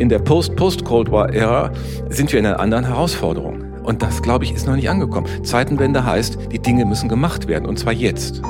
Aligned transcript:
In 0.00 0.08
der 0.08 0.18
Post-Post-Cold 0.18 1.12
War-Ära 1.12 1.70
sind 2.08 2.32
wir 2.32 2.38
in 2.38 2.46
einer 2.46 2.58
anderen 2.58 2.86
Herausforderung. 2.86 3.74
Und 3.82 4.00
das, 4.00 4.22
glaube 4.22 4.46
ich, 4.46 4.54
ist 4.54 4.66
noch 4.66 4.74
nicht 4.74 4.88
angekommen. 4.88 5.28
Zeitenwende 5.44 6.06
heißt, 6.06 6.38
die 6.50 6.58
Dinge 6.58 6.86
müssen 6.86 7.10
gemacht 7.10 7.48
werden, 7.48 7.66
und 7.66 7.78
zwar 7.78 7.92
jetzt. 7.92 8.40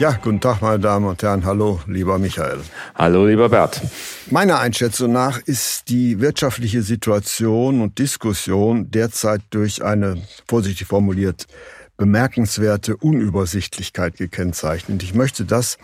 Ja, 0.00 0.18
guten 0.20 0.40
Tag, 0.40 0.60
meine 0.60 0.80
Damen 0.80 1.06
und 1.06 1.22
Herren. 1.22 1.44
Hallo, 1.44 1.78
lieber 1.86 2.18
Michael. 2.18 2.58
Hallo, 2.96 3.26
lieber 3.26 3.48
Bert. 3.48 3.80
Meiner 4.28 4.58
Einschätzung 4.58 5.12
nach 5.12 5.38
ist 5.38 5.88
die 5.88 6.18
wirtschaftliche 6.18 6.82
Situation 6.82 7.80
und 7.80 8.00
Diskussion 8.00 8.90
derzeit 8.90 9.42
durch 9.50 9.84
eine, 9.84 10.20
vorsichtig 10.48 10.88
formuliert, 10.88 11.46
bemerkenswerte 11.96 12.96
Unübersichtlichkeit 12.96 14.16
gekennzeichnet. 14.16 15.04
Ich 15.04 15.14
möchte 15.14 15.44
das 15.44 15.78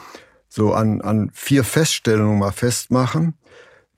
so 0.49 0.73
an, 0.73 1.03
an 1.03 1.31
vier 1.33 1.63
Feststellungen 1.63 2.41
mal 2.41 2.51
festmachen 2.51 3.35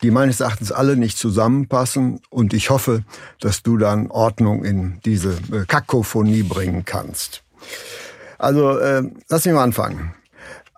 die 0.02 0.10
meines 0.10 0.40
Erachtens 0.40 0.72
alle 0.72 0.96
nicht 0.96 1.18
zusammenpassen. 1.18 2.20
Und 2.30 2.54
ich 2.54 2.70
hoffe, 2.70 3.04
dass 3.40 3.62
du 3.62 3.76
dann 3.76 4.10
Ordnung 4.10 4.64
in 4.64 5.00
diese 5.04 5.32
äh, 5.52 5.64
Kakophonie 5.66 6.42
bringen 6.42 6.84
kannst. 6.84 7.42
Also, 8.38 8.78
äh, 8.78 9.02
lass 9.28 9.44
mich 9.44 9.54
mal 9.54 9.64
anfangen. 9.64 10.14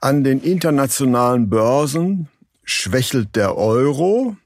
An 0.01 0.25
den 0.25 0.41
internationalen 0.41 1.51
Börsen 1.51 2.29
schwächelt 2.65 3.37
der 3.37 3.57
Euro 3.57 4.37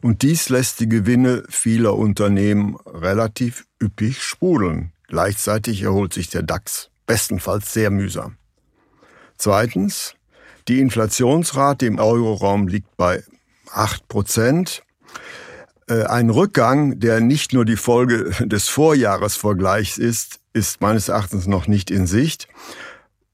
und 0.00 0.22
dies 0.22 0.48
lässt 0.48 0.80
die 0.80 0.88
Gewinne 0.88 1.42
vieler 1.48 1.96
Unternehmen 1.96 2.76
relativ 2.86 3.66
üppig 3.82 4.22
sprudeln. 4.22 4.92
Gleichzeitig 5.08 5.82
erholt 5.82 6.14
sich 6.14 6.28
der 6.30 6.42
DAX, 6.42 6.90
bestenfalls 7.06 7.72
sehr 7.72 7.90
mühsam. 7.90 8.36
Zweitens, 9.36 10.14
die 10.68 10.80
Inflationsrate 10.80 11.86
im 11.86 11.98
Euroraum 11.98 12.68
liegt 12.68 12.96
bei 12.96 13.24
8 13.72 14.08
Prozent. 14.08 14.82
Äh, 15.88 16.04
ein 16.04 16.30
Rückgang, 16.30 17.00
der 17.00 17.20
nicht 17.20 17.52
nur 17.52 17.64
die 17.64 17.76
Folge 17.76 18.30
des 18.40 18.68
Vorjahresvergleichs 18.68 19.98
ist, 19.98 20.40
ist 20.52 20.80
meines 20.80 21.08
Erachtens 21.08 21.46
noch 21.46 21.66
nicht 21.66 21.90
in 21.90 22.06
Sicht. 22.06 22.48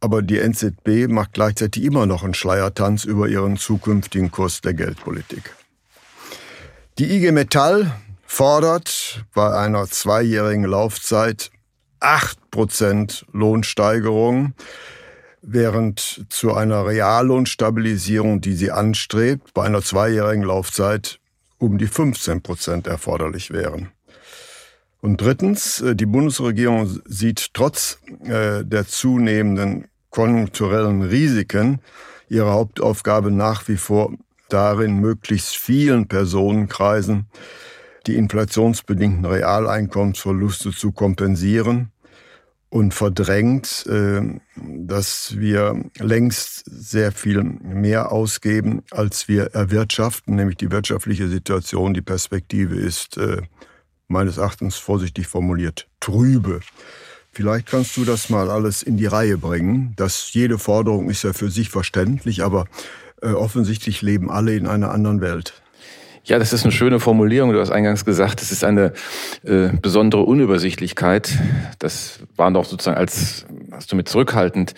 Aber 0.00 0.22
die 0.22 0.38
NZB 0.38 1.08
macht 1.08 1.32
gleichzeitig 1.32 1.82
immer 1.82 2.06
noch 2.06 2.22
einen 2.22 2.34
Schleiertanz 2.34 3.04
über 3.04 3.28
ihren 3.28 3.56
zukünftigen 3.56 4.30
Kurs 4.30 4.60
der 4.60 4.74
Geldpolitik. 4.74 5.54
Die 6.98 7.10
IG 7.14 7.32
Metall 7.32 7.92
fordert 8.24 9.24
bei 9.34 9.54
einer 9.54 9.86
zweijährigen 9.86 10.64
Laufzeit 10.64 11.50
8% 12.00 13.24
Lohnsteigerung 13.32 14.54
während 15.46 16.26
zu 16.28 16.54
einer 16.54 16.86
Reallohnstabilisierung, 16.86 18.40
die 18.40 18.54
sie 18.54 18.72
anstrebt, 18.72 19.54
bei 19.54 19.64
einer 19.64 19.80
zweijährigen 19.80 20.42
Laufzeit 20.42 21.20
um 21.58 21.78
die 21.78 21.86
15 21.86 22.42
Prozent 22.42 22.86
erforderlich 22.86 23.52
wären. 23.52 23.90
Und 25.00 25.20
drittens, 25.20 25.80
äh, 25.80 25.94
die 25.94 26.06
Bundesregierung 26.06 27.00
sieht 27.04 27.54
trotz 27.54 28.00
äh, 28.24 28.64
der 28.64 28.86
zunehmenden 28.88 29.86
konjunkturellen 30.10 31.02
Risiken 31.02 31.80
ihre 32.28 32.50
Hauptaufgabe 32.50 33.30
nach 33.30 33.68
wie 33.68 33.76
vor 33.76 34.12
darin, 34.48 34.98
möglichst 34.98 35.56
vielen 35.56 36.08
Personenkreisen 36.08 37.26
die 38.06 38.16
inflationsbedingten 38.16 39.24
Realeinkommensverluste 39.24 40.70
zu 40.70 40.92
kompensieren 40.92 41.92
und 42.68 42.94
verdrängt, 42.94 43.86
äh, 43.86 44.22
dass 44.56 45.38
wir 45.38 45.84
längst 45.98 46.64
sehr 46.66 47.12
viel 47.12 47.42
mehr 47.42 48.12
ausgeben, 48.12 48.82
als 48.90 49.28
wir 49.28 49.54
erwirtschaften, 49.54 50.34
nämlich 50.34 50.56
die 50.56 50.70
wirtschaftliche 50.70 51.28
Situation, 51.28 51.94
die 51.94 52.02
Perspektive 52.02 52.74
ist 52.74 53.16
äh, 53.16 53.42
meines 54.08 54.36
Erachtens 54.36 54.76
vorsichtig 54.76 55.26
formuliert 55.26 55.88
trübe. 56.00 56.60
Vielleicht 57.32 57.66
kannst 57.66 57.96
du 57.96 58.04
das 58.04 58.30
mal 58.30 58.50
alles 58.50 58.82
in 58.82 58.96
die 58.96 59.06
Reihe 59.06 59.36
bringen. 59.36 59.92
dass 59.96 60.32
jede 60.32 60.58
Forderung 60.58 61.10
ist 61.10 61.22
ja 61.22 61.32
für 61.32 61.50
sich 61.50 61.68
verständlich, 61.68 62.42
aber 62.42 62.64
äh, 63.20 63.28
offensichtlich 63.28 64.02
leben 64.02 64.30
alle 64.30 64.56
in 64.56 64.66
einer 64.66 64.90
anderen 64.90 65.20
Welt. 65.20 65.62
Ja, 66.26 66.40
das 66.40 66.52
ist 66.52 66.64
eine 66.64 66.72
schöne 66.72 66.98
Formulierung. 66.98 67.52
Du 67.52 67.60
hast 67.60 67.70
eingangs 67.70 68.04
gesagt, 68.04 68.42
es 68.42 68.50
ist 68.50 68.64
eine 68.64 68.92
äh, 69.44 69.68
besondere 69.80 70.22
Unübersichtlichkeit. 70.22 71.38
Das 71.78 72.18
war 72.34 72.50
doch 72.50 72.64
sozusagen 72.64 72.96
als, 72.96 73.46
hast 73.70 73.92
du 73.92 73.96
mit 73.96 74.08
zurückhaltend 74.08 74.74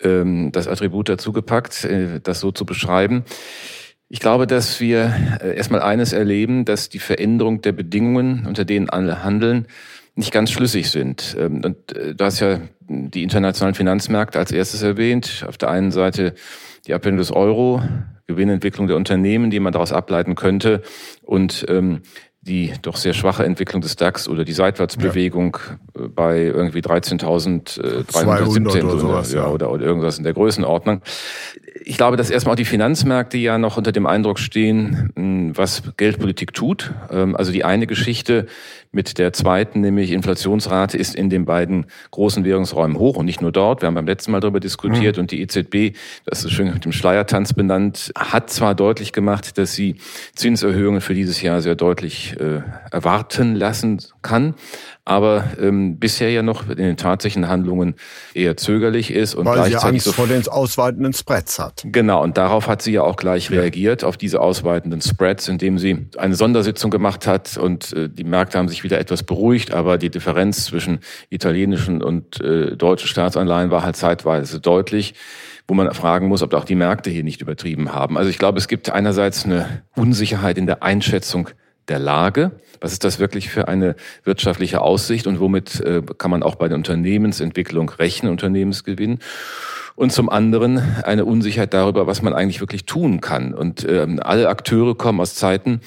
ähm, 0.00 0.52
das 0.52 0.66
Attribut 0.66 1.10
dazu 1.10 1.32
gepackt, 1.32 1.84
äh, 1.84 2.18
das 2.22 2.40
so 2.40 2.50
zu 2.50 2.64
beschreiben. 2.64 3.24
Ich 4.08 4.20
glaube, 4.20 4.46
dass 4.46 4.80
wir 4.80 5.14
äh, 5.42 5.54
erstmal 5.54 5.82
eines 5.82 6.14
erleben, 6.14 6.64
dass 6.64 6.88
die 6.88 6.98
Veränderung 6.98 7.60
der 7.60 7.72
Bedingungen, 7.72 8.46
unter 8.46 8.64
denen 8.64 8.88
alle 8.88 9.22
handeln, 9.22 9.66
nicht 10.16 10.32
ganz 10.32 10.50
schlüssig 10.50 10.90
sind. 10.90 11.36
Ähm, 11.38 11.62
und 11.64 11.96
äh, 11.96 12.14
du 12.14 12.24
hast 12.24 12.40
ja 12.40 12.60
die 12.88 13.22
internationalen 13.22 13.74
Finanzmärkte 13.74 14.38
als 14.38 14.50
erstes 14.50 14.82
erwähnt. 14.82 15.44
Auf 15.46 15.58
der 15.58 15.70
einen 15.70 15.92
Seite 15.92 16.34
die 16.86 16.94
Ablehnung 16.94 17.18
des 17.18 17.32
Euro, 17.32 17.82
Gewinnentwicklung 18.26 18.86
der 18.86 18.96
Unternehmen, 18.96 19.50
die 19.50 19.60
man 19.60 19.72
daraus 19.72 19.92
ableiten 19.92 20.34
könnte 20.34 20.82
und 21.22 21.66
ähm, 21.68 22.02
die 22.46 22.72
doch 22.82 22.96
sehr 22.96 23.12
schwache 23.12 23.44
Entwicklung 23.44 23.82
des 23.82 23.96
DAX 23.96 24.28
oder 24.28 24.44
die 24.44 24.52
Seitwärtsbewegung 24.52 25.58
ja. 25.96 26.04
Äh, 26.04 26.08
bei 26.08 26.42
irgendwie 26.42 26.78
13.317 26.78 27.82
äh, 27.82 28.82
oder, 28.82 28.98
sowas, 28.98 29.32
ja, 29.32 29.48
oder, 29.48 29.70
oder 29.70 29.84
irgendwas 29.84 30.18
in 30.18 30.24
der 30.24 30.32
Größenordnung. 30.32 31.02
Ich 31.84 31.96
glaube, 31.96 32.16
dass 32.16 32.30
erstmal 32.30 32.52
auch 32.52 32.56
die 32.56 32.64
Finanzmärkte 32.64 33.36
ja 33.36 33.58
noch 33.58 33.76
unter 33.76 33.92
dem 33.92 34.06
Eindruck 34.06 34.38
stehen, 34.38 35.52
was 35.56 35.82
Geldpolitik 35.96 36.52
tut. 36.54 36.92
Ähm, 37.10 37.36
also 37.36 37.50
die 37.50 37.64
eine 37.64 37.86
Geschichte 37.86 38.46
mit 38.96 39.18
der 39.18 39.32
zweiten, 39.32 39.82
nämlich 39.82 40.10
Inflationsrate, 40.10 40.96
ist 40.96 41.14
in 41.14 41.30
den 41.30 41.44
beiden 41.44 41.86
großen 42.10 42.44
Währungsräumen 42.44 42.98
hoch 42.98 43.16
und 43.16 43.26
nicht 43.26 43.42
nur 43.42 43.52
dort. 43.52 43.82
Wir 43.82 43.86
haben 43.86 43.94
beim 43.94 44.06
letzten 44.06 44.32
Mal 44.32 44.40
darüber 44.40 44.58
diskutiert 44.58 45.16
mhm. 45.16 45.20
und 45.20 45.30
die 45.30 45.42
EZB, 45.42 45.96
das 46.24 46.44
ist 46.44 46.50
schön 46.52 46.72
mit 46.72 46.84
dem 46.84 46.92
Schleiertanz 46.92 47.52
benannt, 47.52 48.10
hat 48.16 48.50
zwar 48.50 48.74
deutlich 48.74 49.12
gemacht, 49.12 49.58
dass 49.58 49.74
sie 49.74 49.96
Zinserhöhungen 50.34 51.00
für 51.00 51.14
dieses 51.14 51.40
Jahr 51.42 51.60
sehr 51.60 51.76
deutlich 51.76 52.34
äh, 52.40 52.62
erwarten 52.90 53.54
lassen 53.54 54.02
kann, 54.22 54.54
aber 55.06 55.44
ähm, 55.60 56.00
bisher 56.00 56.30
ja 56.30 56.42
noch 56.42 56.68
in 56.68 56.76
den 56.76 56.96
tatsächlichen 56.96 57.48
Handlungen 57.48 57.94
eher 58.34 58.56
zögerlich 58.56 59.12
ist 59.12 59.36
und 59.36 59.46
Weil 59.46 59.54
gleichzeitig 59.54 59.80
sie 59.80 59.88
Angst 59.88 60.04
so 60.04 60.12
vor 60.12 60.26
den 60.26 60.46
ausweitenden 60.48 61.12
Spreads 61.12 61.60
hat. 61.60 61.84
Genau, 61.86 62.22
und 62.22 62.36
darauf 62.36 62.66
hat 62.66 62.82
sie 62.82 62.92
ja 62.92 63.02
auch 63.02 63.16
gleich 63.16 63.48
ja. 63.48 63.60
reagiert, 63.60 64.02
auf 64.02 64.16
diese 64.16 64.40
ausweitenden 64.40 65.00
Spreads, 65.00 65.46
indem 65.46 65.78
sie 65.78 66.08
eine 66.18 66.34
Sondersitzung 66.34 66.90
gemacht 66.90 67.28
hat 67.28 67.56
und 67.56 67.92
äh, 67.92 68.08
die 68.08 68.24
Märkte 68.24 68.58
haben 68.58 68.68
sich 68.68 68.82
wieder 68.82 68.98
etwas 68.98 69.22
beruhigt, 69.22 69.72
aber 69.72 69.96
die 69.96 70.10
Differenz 70.10 70.64
zwischen 70.64 70.98
italienischen 71.30 72.02
und 72.02 72.40
äh, 72.40 72.76
deutschen 72.76 73.06
Staatsanleihen 73.06 73.70
war 73.70 73.84
halt 73.84 73.96
zeitweise 73.96 74.60
deutlich 74.60 75.14
wo 75.68 75.74
man 75.74 75.92
fragen 75.94 76.28
muss, 76.28 76.42
ob 76.42 76.54
auch 76.54 76.64
die 76.64 76.76
Märkte 76.76 77.10
hier 77.10 77.24
nicht 77.24 77.40
übertrieben 77.40 77.92
haben. 77.92 78.16
Also 78.16 78.30
ich 78.30 78.38
glaube, 78.38 78.56
es 78.56 78.68
gibt 78.68 78.88
einerseits 78.88 79.44
eine 79.44 79.82
Unsicherheit 79.96 80.58
in 80.58 80.66
der 80.66 80.84
Einschätzung 80.84 81.48
der 81.88 81.98
Lage. 81.98 82.52
Was 82.80 82.92
ist 82.92 83.04
das 83.04 83.18
wirklich 83.18 83.48
für 83.48 83.68
eine 83.68 83.96
wirtschaftliche 84.24 84.80
Aussicht 84.80 85.26
und 85.26 85.40
womit 85.40 85.80
äh, 85.80 86.02
kann 86.18 86.30
man 86.30 86.42
auch 86.42 86.56
bei 86.56 86.68
der 86.68 86.76
Unternehmensentwicklung 86.76 87.90
rechnen, 87.90 88.30
Unternehmensgewinn? 88.30 89.18
Und 89.94 90.12
zum 90.12 90.28
anderen 90.28 90.78
eine 91.04 91.24
Unsicherheit 91.24 91.72
darüber, 91.72 92.06
was 92.06 92.20
man 92.20 92.34
eigentlich 92.34 92.60
wirklich 92.60 92.84
tun 92.84 93.22
kann. 93.22 93.54
Und 93.54 93.86
ähm, 93.88 94.20
alle 94.22 94.48
Akteure 94.50 94.94
kommen 94.94 95.20
aus 95.20 95.34
Zeiten, 95.34 95.80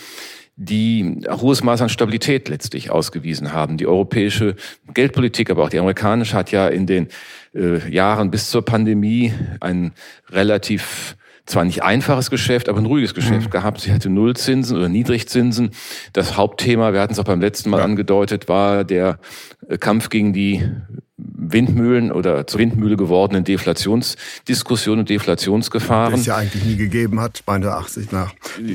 die 0.56 1.22
hohes 1.30 1.63
Maß 1.63 1.81
an 1.84 1.90
Stabilität 1.90 2.50
letztlich 2.50 2.92
ausgewiesen 2.92 3.54
haben. 3.54 3.78
Die 3.78 3.88
europäische 3.88 4.56
Geldpolitik, 4.94 5.50
aber 5.52 5.63
auch 5.63 5.69
die 5.69 5.80
amerikanische 5.80 6.36
hat 6.36 6.52
ja 6.52 6.68
in 6.68 6.86
den 6.86 7.07
äh, 7.56 7.88
Jahren 7.90 8.30
bis 8.30 8.50
zur 8.50 8.66
Pandemie 8.66 9.34
ein 9.62 9.94
relativ 10.30 11.16
zwar 11.50 11.66
nicht 11.66 11.84
einfaches 11.84 12.30
Geschäft, 12.30 12.69
aber 12.69 12.80
ein 12.80 12.86
ruhiges 12.86 13.13
Geschäft 13.13 13.48
mhm. 13.48 13.51
gehabt. 13.51 13.81
Sie 13.81 13.92
hatte 13.92 14.10
Nullzinsen 14.10 14.78
oder 14.78 14.88
Niedrigzinsen. 14.88 15.72
Das 16.13 16.38
Hauptthema, 16.38 16.94
wir 16.94 17.01
hatten 17.01 17.13
es 17.13 17.19
auch 17.19 17.25
beim 17.25 17.42
letzten 17.42 17.69
Mal 17.72 17.80
ja. 17.80 17.86
angedeutet, 17.86 18.48
war 18.48 18.84
der 18.84 19.19
äh, 19.68 19.78
Kampf 19.78 20.10
gegen 20.10 20.31
die 20.31 20.63
Windmühlen 21.21 22.12
oder 22.12 22.48
zur 22.48 22.60
Windmühle 22.60 22.98
gewordenen 22.98 23.44
Deflationsdiskussionen 23.44 25.01
und 25.01 25.10
Deflationsgefahren. 25.10 26.12
Das 26.12 26.21
es 26.21 26.25
ja 26.27 26.36
eigentlich 26.36 26.63
nie 26.63 26.75
gegeben 26.75 27.19
hat, 27.19 27.44
meiner 27.45 27.75
Ansicht 27.75 28.12
nach. 28.12 28.33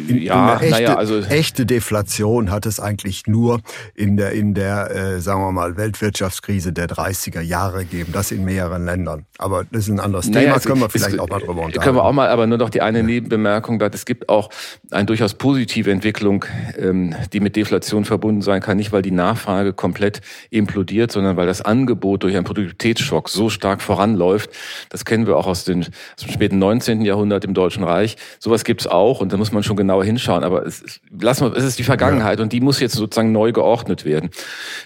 Ja, 0.08 0.56
echte, 0.56 0.70
naja, 0.70 0.96
also 0.96 1.20
echte 1.20 1.67
Deflation 1.67 2.50
hat 2.50 2.67
es 2.67 2.81
eigentlich 2.81 3.26
nur 3.26 3.61
in 3.94 4.17
der 4.17 4.32
in 4.32 4.55
der 4.55 4.91
äh, 4.91 5.20
sagen 5.20 5.41
wir 5.41 5.52
mal 5.52 5.76
Weltwirtschaftskrise 5.76 6.73
der 6.73 6.88
30er 6.88 7.41
Jahre 7.41 7.85
gegeben, 7.85 8.12
das 8.12 8.31
in 8.31 8.44
mehreren 8.44 8.85
Ländern. 8.85 9.26
Aber 9.38 9.64
das 9.70 9.85
ist 9.85 9.91
ein 9.91 10.00
anderes 10.00 10.29
naja, 10.29 10.55
Thema, 10.55 10.61
können 10.61 10.81
wir 10.81 10.91
vielleicht 10.91 11.14
es, 11.14 11.19
auch 11.19 11.29
mal 11.29 11.38
drüber 11.38 11.62
unterhalten. 11.62 11.81
Können 11.81 11.96
wir 11.96 12.05
auch 12.05 12.12
mal, 12.12 12.29
aber 12.29 12.46
nur 12.46 12.58
noch 12.58 12.70
die 12.70 12.82
eine 12.82 12.99
ja. 12.99 13.05
Nebenbemerkung, 13.05 13.79
dass 13.79 13.94
es 13.94 14.05
gibt 14.05 14.29
auch 14.29 14.50
eine 14.91 15.06
durchaus 15.06 15.35
positive 15.35 15.91
Entwicklung, 15.91 16.44
ähm, 16.79 17.14
die 17.32 17.41
mit 17.41 17.56
Deflation 17.56 18.05
verbunden 18.05 18.43
sein 18.43 18.61
kann, 18.61 18.76
nicht 18.76 18.93
weil 18.93 19.02
die 19.02 19.11
Nachfrage 19.11 19.73
komplett 19.73 20.20
implodiert, 20.50 21.12
sondern 21.12 21.37
weil 21.37 21.46
das 21.46 21.62
Angebot 21.62 22.23
durch 22.23 22.34
einen 22.37 22.45
Produktivitätsschock 22.45 23.29
so 23.29 23.51
stark 23.51 23.83
voranläuft. 23.83 24.51
Das 24.89 25.05
kennen 25.05 25.27
wir 25.27 25.37
auch 25.37 25.47
aus, 25.47 25.65
den, 25.65 25.81
aus 25.83 26.25
dem 26.25 26.31
späten 26.31 26.59
19. 26.59 27.03
Jahrhundert 27.03 27.45
im 27.45 27.55
Deutschen 27.55 27.85
Reich. 27.85 28.17
Sowas 28.39 28.65
gibt's 28.65 28.87
auch 28.87 29.21
und 29.21 29.33
da 29.33 29.37
muss 29.37 29.53
man 29.53 29.63
schon 29.63 29.77
genauer 29.77 30.05
hinschauen. 30.05 30.45
Aber 30.45 30.67
es, 30.67 30.81
ist, 30.81 31.01
lassen 31.21 31.51
wir, 31.51 31.57
es 31.57 31.65
ist 31.65 31.79
die 31.79 31.85
Vergangenheit 31.85 32.41
und 32.41 32.53
die 32.53 32.61
muss 32.61 32.81
jetzt 32.81 32.95
sozusagen 32.95 33.33
neu 33.33 33.53
geordnet 33.53 34.05
werden. 34.05 34.31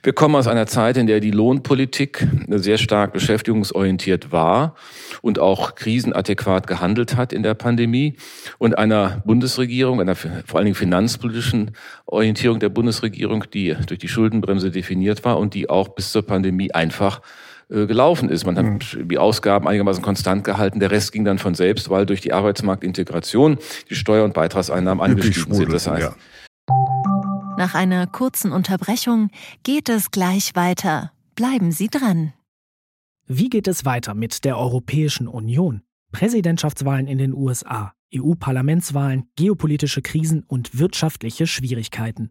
Wir 0.03 0.12
kommen 0.12 0.35
aus 0.35 0.47
einer 0.47 0.67
Zeit, 0.67 0.97
in 0.97 1.06
der 1.06 1.21
die 1.21 1.31
Lohnpolitik 1.31 2.27
sehr 2.49 2.79
stark 2.79 3.12
beschäftigungsorientiert 3.12 4.33
war 4.33 4.75
und 5.23 5.39
auch 5.39 5.75
krisenadäquat 5.75 6.67
gehandelt 6.67 7.17
hat 7.17 7.33
in 7.33 7.43
der 7.43 7.55
Pandemie 7.55 8.17
und 8.59 8.79
einer 8.79 9.23
Bundesregierung, 9.25 10.01
einer 10.01 10.15
vor 10.15 10.33
allen 10.55 10.65
Dingen 10.65 10.75
finanzpolitischen 10.75 11.73
Orientierung 12.06 12.61
der 12.61 12.69
Bundesregierung, 12.69 13.44
die 13.53 13.77
durch 13.87 13.99
die 13.99 14.09
Schuldenbremse 14.09 14.71
definiert 14.71 15.25
war 15.25 15.39
und 15.39 15.55
die 15.55 15.69
auch 15.69 15.89
bis 15.89 16.12
zur 16.12 16.23
Pandemie 16.23 16.73
einfach 16.73 17.21
äh, 17.70 17.87
gelaufen 17.87 18.31
ist. 18.31 18.47
Man 18.47 18.56
hat 18.56 18.65
mhm. 18.65 19.09
die 19.09 19.19
Ausgaben 19.19 19.69
einigermaßen 19.69 20.03
konstant 20.03 20.44
gehalten. 20.44 20.81
Der 20.81 20.91
Rest 20.91 21.12
ging 21.12 21.25
dann 21.25 21.38
von 21.38 21.55
selbst, 21.55 21.91
weil 21.91 22.06
durch 22.06 22.20
die 22.20 22.32
Arbeitsmarktintegration 22.32 23.59
die 23.91 23.94
Steuer- 23.94 24.25
und 24.25 24.35
Beitragseinnahmen 24.35 25.03
angestiegen 25.05 25.55
sind. 25.55 25.73
Das 25.73 25.87
heißt, 25.87 26.03
ja. 26.03 26.17
Nach 27.59 27.75
einer 27.75 28.06
kurzen 28.06 28.53
Unterbrechung 28.53 29.31
geht 29.65 29.88
es 29.88 30.11
gleich 30.11 30.55
weiter. 30.55 31.12
Bleiben 31.35 31.73
Sie 31.73 31.88
dran. 31.88 32.32
Wie 33.26 33.50
geht 33.50 33.69
es 33.69 33.85
weiter 33.85 34.15
mit 34.15 34.44
der 34.44 34.56
Europäischen 34.56 35.29
Union? 35.29 35.82
Präsidentschaftswahlen 36.12 37.06
in 37.06 37.19
den 37.19 37.35
USA, 37.35 37.93
EU-Parlamentswahlen, 38.15 39.25
geopolitische 39.37 40.00
Krisen 40.00 40.44
und 40.47 40.79
wirtschaftliche 40.79 41.47
Schwierigkeiten. 41.47 42.31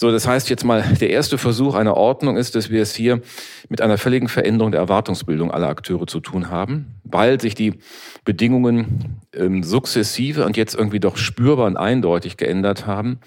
So, 0.00 0.10
das 0.10 0.26
heißt 0.26 0.48
jetzt 0.48 0.64
mal, 0.64 0.82
der 0.98 1.10
erste 1.10 1.36
Versuch 1.36 1.74
einer 1.74 1.94
Ordnung 1.94 2.38
ist, 2.38 2.54
dass 2.54 2.70
wir 2.70 2.80
es 2.80 2.94
hier 2.94 3.20
mit 3.68 3.82
einer 3.82 3.98
völligen 3.98 4.28
Veränderung 4.28 4.72
der 4.72 4.80
Erwartungsbildung 4.80 5.50
aller 5.50 5.68
Akteure 5.68 6.06
zu 6.06 6.20
tun 6.20 6.48
haben, 6.48 6.94
weil 7.04 7.38
sich 7.38 7.54
die 7.54 7.74
Bedingungen 8.24 9.20
ähm, 9.34 9.62
sukzessive 9.62 10.46
und 10.46 10.56
jetzt 10.56 10.74
irgendwie 10.74 11.00
doch 11.00 11.18
spürbar 11.18 11.66
und 11.66 11.76
eindeutig 11.76 12.38
geändert 12.38 12.86
haben. 12.86 13.18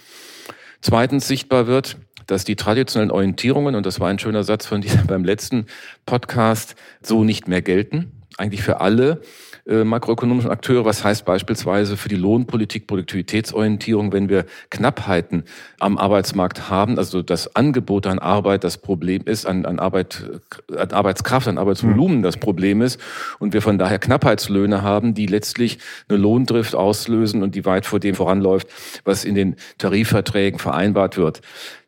Zweitens 0.82 1.28
sichtbar 1.28 1.68
wird, 1.68 1.98
dass 2.26 2.44
die 2.44 2.56
traditionellen 2.56 3.12
Orientierungen, 3.12 3.76
und 3.76 3.86
das 3.86 4.00
war 4.00 4.10
ein 4.10 4.18
schöner 4.18 4.44
Satz 4.44 4.66
von 4.66 4.82
dir 4.82 5.04
beim 5.08 5.24
letzten 5.24 5.68
Podcast, 6.08 6.74
so 7.04 7.24
nicht 7.24 7.48
mehr 7.48 7.62
gelten, 7.62 8.23
eigentlich 8.38 8.64
für 8.64 8.82
alle 8.82 9.22
äh, 9.66 9.84
makroökonomischen 9.84 10.52
Akteure. 10.52 10.86
Was 10.86 11.04
heißt 11.04 11.26
beispielsweise 11.26 11.98
für 11.98 12.10
die 12.10 12.16
Lohnpolitik, 12.16 12.88
Produktivitätsorientierung, 12.88 14.12
wenn 14.12 14.30
wir 14.30 14.46
Knappheiten 14.70 15.44
am 15.80 15.98
Arbeitsmarkt 15.98 16.70
haben, 16.70 16.98
also 16.98 17.22
das 17.22 17.56
Angebot 17.56 18.08
an 18.08 18.20
Arbeit 18.20 18.64
das 18.64 18.78
Problem 18.78 19.24
ist, 19.26 19.46
an, 19.46 19.66
an, 19.66 19.80
Arbeit, 19.80 20.30
an 20.76 20.92
Arbeitskraft, 20.92 21.48
an 21.48 21.58
Arbeitsvolumen 21.58 22.24
das 22.24 22.38
Problem 22.38 22.82
ist 22.82 23.00
und 23.40 23.54
wir 23.54 23.62
von 23.62 23.78
daher 23.78 24.00
Knappheitslöhne 24.00 24.82
haben, 24.82 25.14
die 25.14 25.28
letztlich 25.28 25.80
eine 26.10 26.18
Lohndrift 26.18 26.76
auslösen 26.76 27.44
und 27.44 27.56
die 27.56 27.66
weit 27.66 27.86
vor 27.86 28.00
dem 28.00 28.16
voranläuft, 28.16 28.68
was 29.06 29.24
in 29.26 29.36
den 29.36 29.56
Tarifverträgen 29.78 30.60
vereinbart 30.60 31.18
wird. 31.18 31.42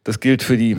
Das 0.03 0.19
gilt 0.19 0.43
für 0.43 0.57
die 0.57 0.77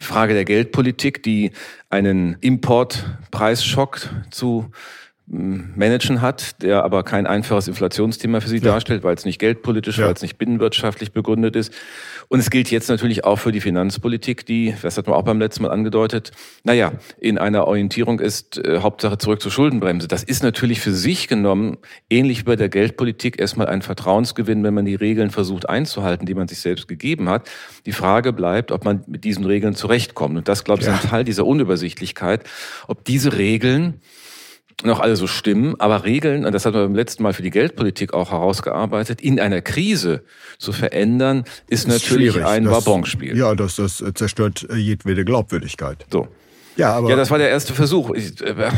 Frage 0.00 0.32
der 0.32 0.46
Geldpolitik, 0.46 1.22
die 1.22 1.50
einen 1.90 2.38
Importpreisschock 2.40 4.08
zu 4.30 4.70
managen 5.32 6.22
hat, 6.22 6.60
der 6.60 6.82
aber 6.82 7.04
kein 7.04 7.24
einfaches 7.24 7.68
Inflationsthema 7.68 8.40
für 8.40 8.48
sie 8.48 8.56
ja. 8.56 8.64
darstellt, 8.64 9.04
weil 9.04 9.14
es 9.14 9.24
nicht 9.24 9.38
geldpolitisch, 9.38 9.98
ja. 9.98 10.06
weil 10.06 10.14
es 10.14 10.22
nicht 10.22 10.38
binnenwirtschaftlich 10.38 11.12
begründet 11.12 11.54
ist. 11.54 11.72
Und 12.26 12.40
es 12.40 12.50
gilt 12.50 12.70
jetzt 12.70 12.88
natürlich 12.88 13.24
auch 13.24 13.36
für 13.36 13.52
die 13.52 13.60
Finanzpolitik, 13.60 14.44
die, 14.44 14.74
das 14.82 14.98
hat 14.98 15.06
man 15.06 15.14
auch 15.14 15.22
beim 15.22 15.38
letzten 15.38 15.62
Mal 15.62 15.70
angedeutet, 15.70 16.32
naja, 16.64 16.92
in 17.20 17.38
einer 17.38 17.68
Orientierung 17.68 18.18
ist 18.18 18.58
äh, 18.58 18.78
Hauptsache 18.80 19.18
zurück 19.18 19.40
zur 19.40 19.52
Schuldenbremse. 19.52 20.08
Das 20.08 20.24
ist 20.24 20.42
natürlich 20.42 20.80
für 20.80 20.92
sich 20.92 21.28
genommen, 21.28 21.78
ähnlich 22.08 22.40
wie 22.40 22.44
bei 22.44 22.56
der 22.56 22.68
Geldpolitik, 22.68 23.40
erstmal 23.40 23.68
ein 23.68 23.82
Vertrauensgewinn, 23.82 24.64
wenn 24.64 24.74
man 24.74 24.84
die 24.84 24.96
Regeln 24.96 25.30
versucht 25.30 25.68
einzuhalten, 25.68 26.26
die 26.26 26.34
man 26.34 26.48
sich 26.48 26.58
selbst 26.58 26.88
gegeben 26.88 27.28
hat. 27.28 27.48
Die 27.86 27.92
Frage 27.92 28.32
bleibt, 28.32 28.72
ob 28.72 28.84
man 28.84 29.04
mit 29.06 29.22
diesen 29.22 29.44
Regeln 29.44 29.76
zurechtkommt. 29.76 30.36
Und 30.36 30.48
das, 30.48 30.64
glaube 30.64 30.80
ich, 30.80 30.88
ja. 30.88 30.94
ist 30.94 31.04
ein 31.04 31.10
Teil 31.10 31.24
dieser 31.24 31.46
Unübersichtlichkeit, 31.46 32.42
ob 32.88 33.04
diese 33.04 33.36
Regeln 33.38 34.00
noch 34.84 35.00
alle 35.00 35.16
so 35.16 35.26
stimmen, 35.26 35.74
aber 35.78 36.04
Regeln, 36.04 36.44
und 36.44 36.52
das 36.52 36.66
hat 36.66 36.74
man 36.74 36.84
beim 36.84 36.94
letzten 36.94 37.22
Mal 37.22 37.32
für 37.32 37.42
die 37.42 37.50
Geldpolitik 37.50 38.14
auch 38.14 38.30
herausgearbeitet, 38.30 39.20
in 39.20 39.40
einer 39.40 39.60
Krise 39.60 40.22
zu 40.58 40.72
verändern, 40.72 41.44
ist, 41.68 41.86
ist 41.86 41.88
natürlich 41.88 42.44
ein 42.44 42.70
Wabonspiel. 42.70 43.36
Ja, 43.36 43.54
das, 43.54 43.76
das 43.76 44.02
zerstört 44.14 44.66
jedwede 44.74 45.24
Glaubwürdigkeit. 45.24 46.06
So. 46.10 46.28
Ja, 46.80 46.94
aber 46.94 47.10
ja, 47.10 47.16
das 47.16 47.30
war 47.30 47.38
der 47.38 47.50
erste 47.50 47.74
Versuch. 47.74 48.10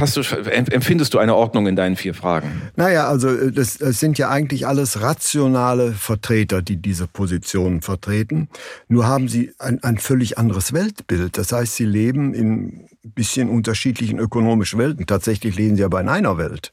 Hast 0.01 0.17
du, 0.17 0.21
empfindest 0.21 1.15
du 1.15 1.19
eine 1.19 1.35
Ordnung 1.35 1.67
in 1.67 1.77
deinen 1.77 1.97
vier 1.97 2.15
Fragen? 2.15 2.63
Naja, 2.77 3.09
also 3.09 3.29
äh, 3.29 3.53
das, 3.53 3.79
das 3.79 4.01
sind 4.01 4.19
ja 4.19 4.29
eigentlich 4.29 4.67
alles 4.67 5.01
rationale 5.01 5.93
Vertreter, 5.93 6.63
die 6.63 6.77
diese 6.77 7.07
Positionen 7.07 7.81
vertreten. 7.83 8.49
Nur 8.89 9.07
haben 9.07 9.29
sie 9.29 9.53
ein, 9.59 9.83
ein 9.83 9.99
völlig 9.99 10.39
anderes 10.39 10.73
Weltbild. 10.73 11.39
Das 11.39 11.53
heißt, 11.53 11.77
sie 11.77 11.87
leben 11.87 12.35
in 12.35 12.89
bisschen 13.03 13.49
unterschiedlichen 13.49 14.19
ökonomischen 14.19 14.79
Welten. 14.79 15.07
Tatsächlich 15.07 15.57
leben 15.57 15.77
sie 15.77 15.85
aber 15.85 16.01
in 16.01 16.09
einer 16.09 16.39
Welt. 16.39 16.73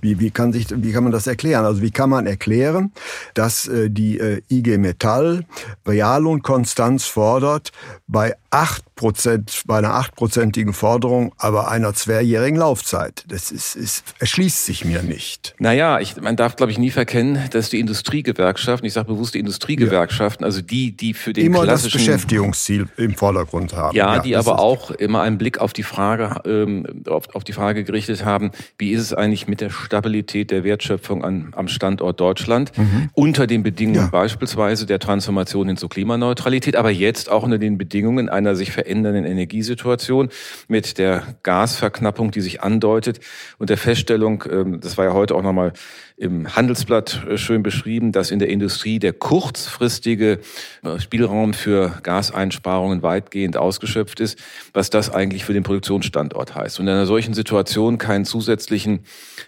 Wie, 0.00 0.20
wie, 0.20 0.30
kann 0.30 0.52
sich, 0.52 0.66
wie 0.70 0.92
kann 0.92 1.04
man 1.04 1.12
das 1.12 1.26
erklären? 1.26 1.64
Also 1.64 1.80
wie 1.80 1.90
kann 1.90 2.10
man 2.10 2.26
erklären, 2.26 2.92
dass 3.34 3.66
äh, 3.66 3.90
die 3.90 4.18
äh, 4.18 4.42
IG 4.50 4.76
Metall 4.78 5.44
Reallohnkonstanz 5.86 7.06
fordert 7.06 7.72
bei 8.06 8.34
acht 8.56 8.84
Prozent, 8.96 9.64
bei 9.66 9.76
einer 9.76 9.92
achtprozentigen 9.92 10.72
Forderung, 10.72 11.34
aber 11.36 11.70
einer 11.70 11.92
zweijährigen 11.92 12.56
Laufzeit. 12.56 13.24
Das 13.28 13.50
ist, 13.50 13.76
ist, 13.76 14.02
erschließt 14.20 14.64
sich 14.64 14.86
mir 14.86 15.02
nicht. 15.02 15.54
Naja, 15.58 16.00
ich, 16.00 16.18
man 16.18 16.34
darf, 16.36 16.56
glaube 16.56 16.72
ich, 16.72 16.78
nie 16.78 16.90
verkennen, 16.90 17.38
dass 17.50 17.68
die 17.68 17.78
Industriegewerkschaften, 17.78 18.86
ich 18.86 18.94
sage 18.94 19.08
bewusst 19.08 19.34
die 19.34 19.40
Industriegewerkschaften, 19.40 20.46
also 20.46 20.62
die, 20.62 20.92
die 20.92 21.12
für 21.12 21.34
den 21.34 21.44
immer 21.44 21.64
klassischen... 21.64 21.98
das 21.98 22.06
Beschäftigungsziel 22.06 22.88
im 22.96 23.14
Vordergrund 23.14 23.74
haben. 23.74 23.94
Ja, 23.94 24.14
ja 24.14 24.22
die 24.22 24.34
aber 24.34 24.58
auch 24.60 24.90
immer 24.90 25.20
einen 25.20 25.36
Blick 25.36 25.58
auf 25.58 25.74
die 25.74 25.82
Frage, 25.82 26.40
ähm, 26.46 27.02
auf, 27.06 27.34
auf 27.34 27.44
die 27.44 27.52
Frage 27.52 27.84
gerichtet 27.84 28.24
haben, 28.24 28.50
wie 28.78 28.92
ist 28.92 29.02
es 29.02 29.12
eigentlich 29.12 29.46
mit 29.46 29.60
der 29.60 29.68
Stabilität 29.68 30.50
der 30.50 30.64
Wertschöpfung 30.64 31.22
an, 31.22 31.52
am 31.54 31.68
Standort 31.68 32.18
Deutschland, 32.18 32.72
mhm. 32.78 33.10
unter 33.12 33.46
den 33.46 33.62
Bedingungen 33.62 34.00
ja. 34.00 34.06
beispielsweise 34.06 34.86
der 34.86 35.00
Transformation 35.00 35.66
hin 35.66 35.76
zur 35.76 35.90
Klimaneutralität, 35.90 36.76
aber 36.76 36.90
jetzt 36.90 37.30
auch 37.30 37.42
unter 37.42 37.58
den 37.58 37.76
Bedingungen 37.76 38.30
einer 38.30 38.45
sich 38.54 38.70
verändernden 38.70 39.24
Energiesituation 39.24 40.28
mit 40.68 40.98
der 40.98 41.22
Gasverknappung, 41.42 42.30
die 42.30 42.40
sich 42.40 42.62
andeutet 42.62 43.20
und 43.58 43.70
der 43.70 43.78
Feststellung, 43.78 44.44
ähm, 44.50 44.80
das 44.80 44.96
war 44.96 45.06
ja 45.06 45.12
heute 45.12 45.34
auch 45.34 45.42
nochmal 45.42 45.72
im 46.16 46.56
Handelsblatt 46.56 47.26
äh, 47.28 47.36
schön 47.36 47.62
beschrieben, 47.62 48.10
dass 48.10 48.30
in 48.30 48.38
der 48.38 48.48
Industrie 48.48 48.98
der 48.98 49.12
kurzfristige 49.12 50.40
äh, 50.82 50.98
Spielraum 50.98 51.52
für 51.52 51.98
Gaseinsparungen 52.02 53.02
weitgehend 53.02 53.56
ausgeschöpft 53.56 54.20
ist, 54.20 54.38
was 54.72 54.88
das 54.88 55.10
eigentlich 55.10 55.44
für 55.44 55.52
den 55.52 55.62
Produktionsstandort 55.62 56.54
heißt. 56.54 56.80
Und 56.80 56.86
in 56.86 56.94
einer 56.94 57.06
solchen 57.06 57.34
Situation 57.34 57.98
keinen 57.98 58.24
zusätzlichen 58.24 59.00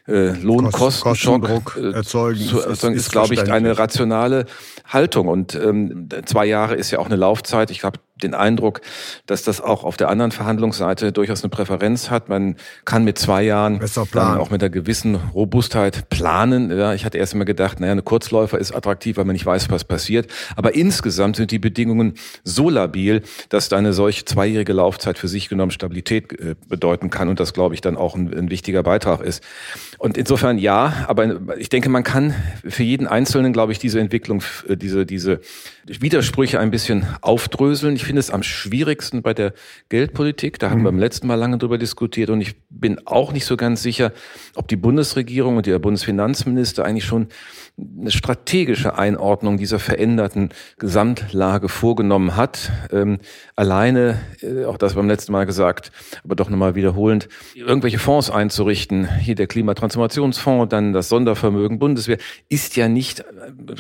äh, 0.06 0.30
Lohnkostenschock 0.32 1.78
äh, 1.80 1.92
erzeugen, 1.92 2.40
zu 2.40 2.60
erzeugen, 2.60 2.94
ist, 2.96 2.96
ist, 2.96 3.06
ist 3.06 3.12
glaube 3.12 3.32
ich, 3.32 3.50
eine 3.50 3.78
rationale 3.78 4.44
Haltung. 4.86 5.28
Und 5.28 5.54
ähm, 5.54 6.08
zwei 6.26 6.44
Jahre 6.44 6.74
ist 6.74 6.90
ja 6.90 6.98
auch 6.98 7.06
eine 7.06 7.16
Laufzeit. 7.16 7.70
Ich 7.70 7.80
glaube, 7.80 7.98
den 8.22 8.34
Eindruck, 8.34 8.80
dass 9.26 9.42
das 9.42 9.60
auch 9.60 9.84
auf 9.84 9.96
der 9.96 10.08
anderen 10.08 10.30
Verhandlungsseite 10.32 11.12
durchaus 11.12 11.42
eine 11.42 11.50
Präferenz 11.50 12.10
hat. 12.10 12.28
Man 12.28 12.56
kann 12.84 13.04
mit 13.04 13.18
zwei 13.18 13.42
Jahren 13.42 13.80
dann 14.12 14.38
auch 14.38 14.50
mit 14.50 14.62
einer 14.62 14.70
gewissen 14.70 15.14
Robustheit 15.14 16.08
planen. 16.10 16.70
Ja, 16.70 16.94
ich 16.94 17.04
hatte 17.04 17.18
erst 17.18 17.34
immer 17.34 17.44
gedacht, 17.44 17.80
naja, 17.80 17.92
eine 17.92 18.02
Kurzläufer 18.02 18.58
ist 18.58 18.74
attraktiv, 18.74 19.16
weil 19.16 19.24
man 19.24 19.34
nicht 19.34 19.46
weiß, 19.46 19.70
was 19.70 19.84
passiert. 19.84 20.30
Aber 20.56 20.74
insgesamt 20.74 21.36
sind 21.36 21.50
die 21.50 21.58
Bedingungen 21.58 22.14
so 22.44 22.70
labil, 22.70 23.22
dass 23.48 23.68
da 23.68 23.76
eine 23.76 23.92
solche 23.92 24.24
zweijährige 24.24 24.72
Laufzeit 24.72 25.18
für 25.18 25.28
sich 25.28 25.48
genommen 25.48 25.70
Stabilität 25.70 26.32
äh, 26.38 26.54
bedeuten 26.68 27.10
kann 27.10 27.28
und 27.28 27.40
das, 27.40 27.52
glaube 27.52 27.74
ich, 27.74 27.80
dann 27.80 27.96
auch 27.96 28.14
ein, 28.14 28.32
ein 28.36 28.50
wichtiger 28.50 28.82
Beitrag 28.82 29.20
ist. 29.20 29.42
Und 29.98 30.16
insofern 30.16 30.58
ja, 30.58 31.04
aber 31.08 31.58
ich 31.58 31.70
denke, 31.70 31.88
man 31.88 32.04
kann 32.04 32.32
für 32.64 32.84
jeden 32.84 33.08
Einzelnen, 33.08 33.52
glaube 33.52 33.72
ich, 33.72 33.80
diese 33.80 33.98
Entwicklung, 33.98 34.44
äh, 34.68 34.76
diese, 34.76 35.04
diese 35.04 35.40
Widersprüche 35.86 36.60
ein 36.60 36.70
bisschen 36.70 37.04
aufdröseln. 37.20 37.96
Ich 37.96 38.04
finde 38.04 38.20
es 38.20 38.30
am 38.30 38.44
schwierigsten 38.44 39.22
bei 39.22 39.34
der 39.34 39.54
Geldpolitik. 39.88 40.60
Da 40.60 40.70
haben 40.70 40.80
mhm. 40.80 40.84
wir 40.84 40.92
beim 40.92 41.00
letzten 41.00 41.26
Mal 41.26 41.34
lange 41.34 41.58
drüber 41.58 41.78
diskutiert 41.78 42.30
und 42.30 42.40
ich 42.40 42.54
bin 42.70 43.00
auch 43.06 43.32
nicht 43.32 43.44
so 43.44 43.56
ganz 43.56 43.82
sicher, 43.82 44.12
ob 44.54 44.68
die 44.68 44.76
Bundesregierung 44.76 45.56
und 45.56 45.66
der 45.66 45.80
Bundesfinanzminister 45.80 46.84
eigentlich 46.84 47.04
schon 47.04 47.26
eine 48.00 48.10
strategische 48.10 48.98
Einordnung 48.98 49.56
dieser 49.56 49.78
veränderten 49.78 50.50
Gesamtlage 50.78 51.68
vorgenommen 51.68 52.36
hat. 52.36 52.72
Ähm, 52.90 53.18
alleine, 53.54 54.18
äh, 54.40 54.64
auch 54.64 54.78
das 54.78 54.94
beim 54.94 55.08
letzten 55.08 55.32
Mal 55.32 55.46
gesagt, 55.46 55.92
aber 56.24 56.34
doch 56.34 56.50
nochmal 56.50 56.74
wiederholend, 56.74 57.28
irgendwelche 57.54 57.98
Fonds 57.98 58.30
einzurichten, 58.30 59.08
hier 59.18 59.36
der 59.36 59.46
Klimatransformationsfonds, 59.46 60.70
dann 60.70 60.92
das 60.92 61.08
Sondervermögen 61.08 61.78
Bundeswehr, 61.78 62.18
ist 62.48 62.76
ja 62.76 62.88
nicht 62.88 63.20
äh, 63.20 63.24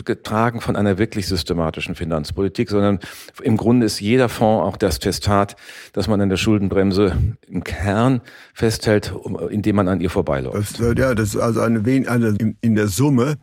getragen 0.04 0.60
von 0.60 0.76
einer 0.76 0.98
wirklich 0.98 1.26
systematischen 1.26 1.94
Finanzpolitik, 1.94 2.70
sondern 2.70 3.00
im 3.42 3.56
Grunde 3.56 3.86
ist 3.86 4.00
jeder 4.00 4.28
Fonds 4.28 4.64
auch 4.64 4.76
das 4.76 5.00
Testat, 5.00 5.56
dass 5.92 6.06
man 6.06 6.20
an 6.20 6.28
der 6.28 6.36
Schuldenbremse 6.36 7.16
im 7.48 7.64
Kern 7.64 8.20
festhält, 8.54 9.12
indem 9.50 9.76
man 9.76 9.88
an 9.88 10.00
ihr 10.00 10.10
vorbeiläuft. 10.10 10.78
Das, 10.78 10.86
äh, 10.86 10.94
ja, 10.98 11.14
das 11.14 11.34
ist 11.34 11.40
also 11.40 11.60
eine, 11.60 11.80
eine 12.08 12.36
in 12.60 12.74
der 12.76 12.86
Summe 12.86 13.38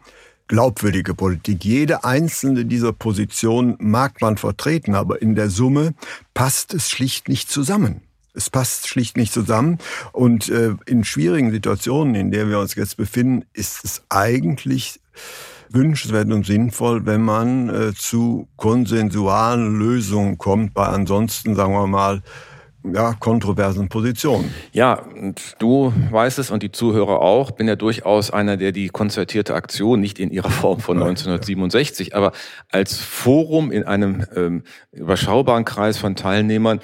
glaubwürdige 0.47 1.13
Politik. 1.13 1.65
Jede 1.65 2.03
einzelne 2.03 2.65
dieser 2.65 2.93
Positionen 2.93 3.75
mag 3.79 4.21
man 4.21 4.37
vertreten, 4.37 4.95
aber 4.95 5.21
in 5.21 5.35
der 5.35 5.49
Summe 5.49 5.93
passt 6.33 6.73
es 6.73 6.89
schlicht 6.89 7.29
nicht 7.29 7.49
zusammen. 7.49 8.01
Es 8.33 8.49
passt 8.49 8.87
schlicht 8.87 9.17
nicht 9.17 9.33
zusammen. 9.33 9.79
Und 10.11 10.49
äh, 10.49 10.75
in 10.85 11.03
schwierigen 11.03 11.51
Situationen, 11.51 12.15
in 12.15 12.31
der 12.31 12.49
wir 12.49 12.59
uns 12.59 12.75
jetzt 12.75 12.97
befinden, 12.97 13.45
ist 13.53 13.83
es 13.83 14.03
eigentlich 14.09 14.99
wünschenswert 15.69 16.31
und 16.31 16.45
sinnvoll, 16.45 17.05
wenn 17.05 17.21
man 17.21 17.69
äh, 17.69 17.93
zu 17.93 18.47
konsensualen 18.55 19.77
Lösungen 19.79 20.37
kommt, 20.37 20.73
bei 20.73 20.85
ansonsten, 20.85 21.55
sagen 21.55 21.73
wir 21.73 21.87
mal, 21.87 22.21
ja, 22.93 23.13
kontroversen 23.13 23.89
Positionen. 23.89 24.53
Ja, 24.71 24.93
und 24.93 25.55
du 25.59 25.93
weißt 26.11 26.39
es 26.39 26.51
und 26.51 26.63
die 26.63 26.71
Zuhörer 26.71 27.21
auch, 27.21 27.51
bin 27.51 27.67
ja 27.67 27.75
durchaus 27.75 28.31
einer, 28.31 28.57
der 28.57 28.71
die 28.71 28.89
konzertierte 28.89 29.55
Aktion 29.55 29.99
nicht 29.99 30.19
in 30.19 30.31
ihrer 30.31 30.49
Form 30.49 30.79
von 30.79 30.97
1967, 30.97 32.15
aber 32.15 32.31
als 32.71 32.99
Forum 32.99 33.71
in 33.71 33.83
einem 33.83 34.25
ähm, 34.35 34.63
überschaubaren 34.91 35.65
Kreis 35.65 35.97
von 35.97 36.15
Teilnehmern 36.15 36.79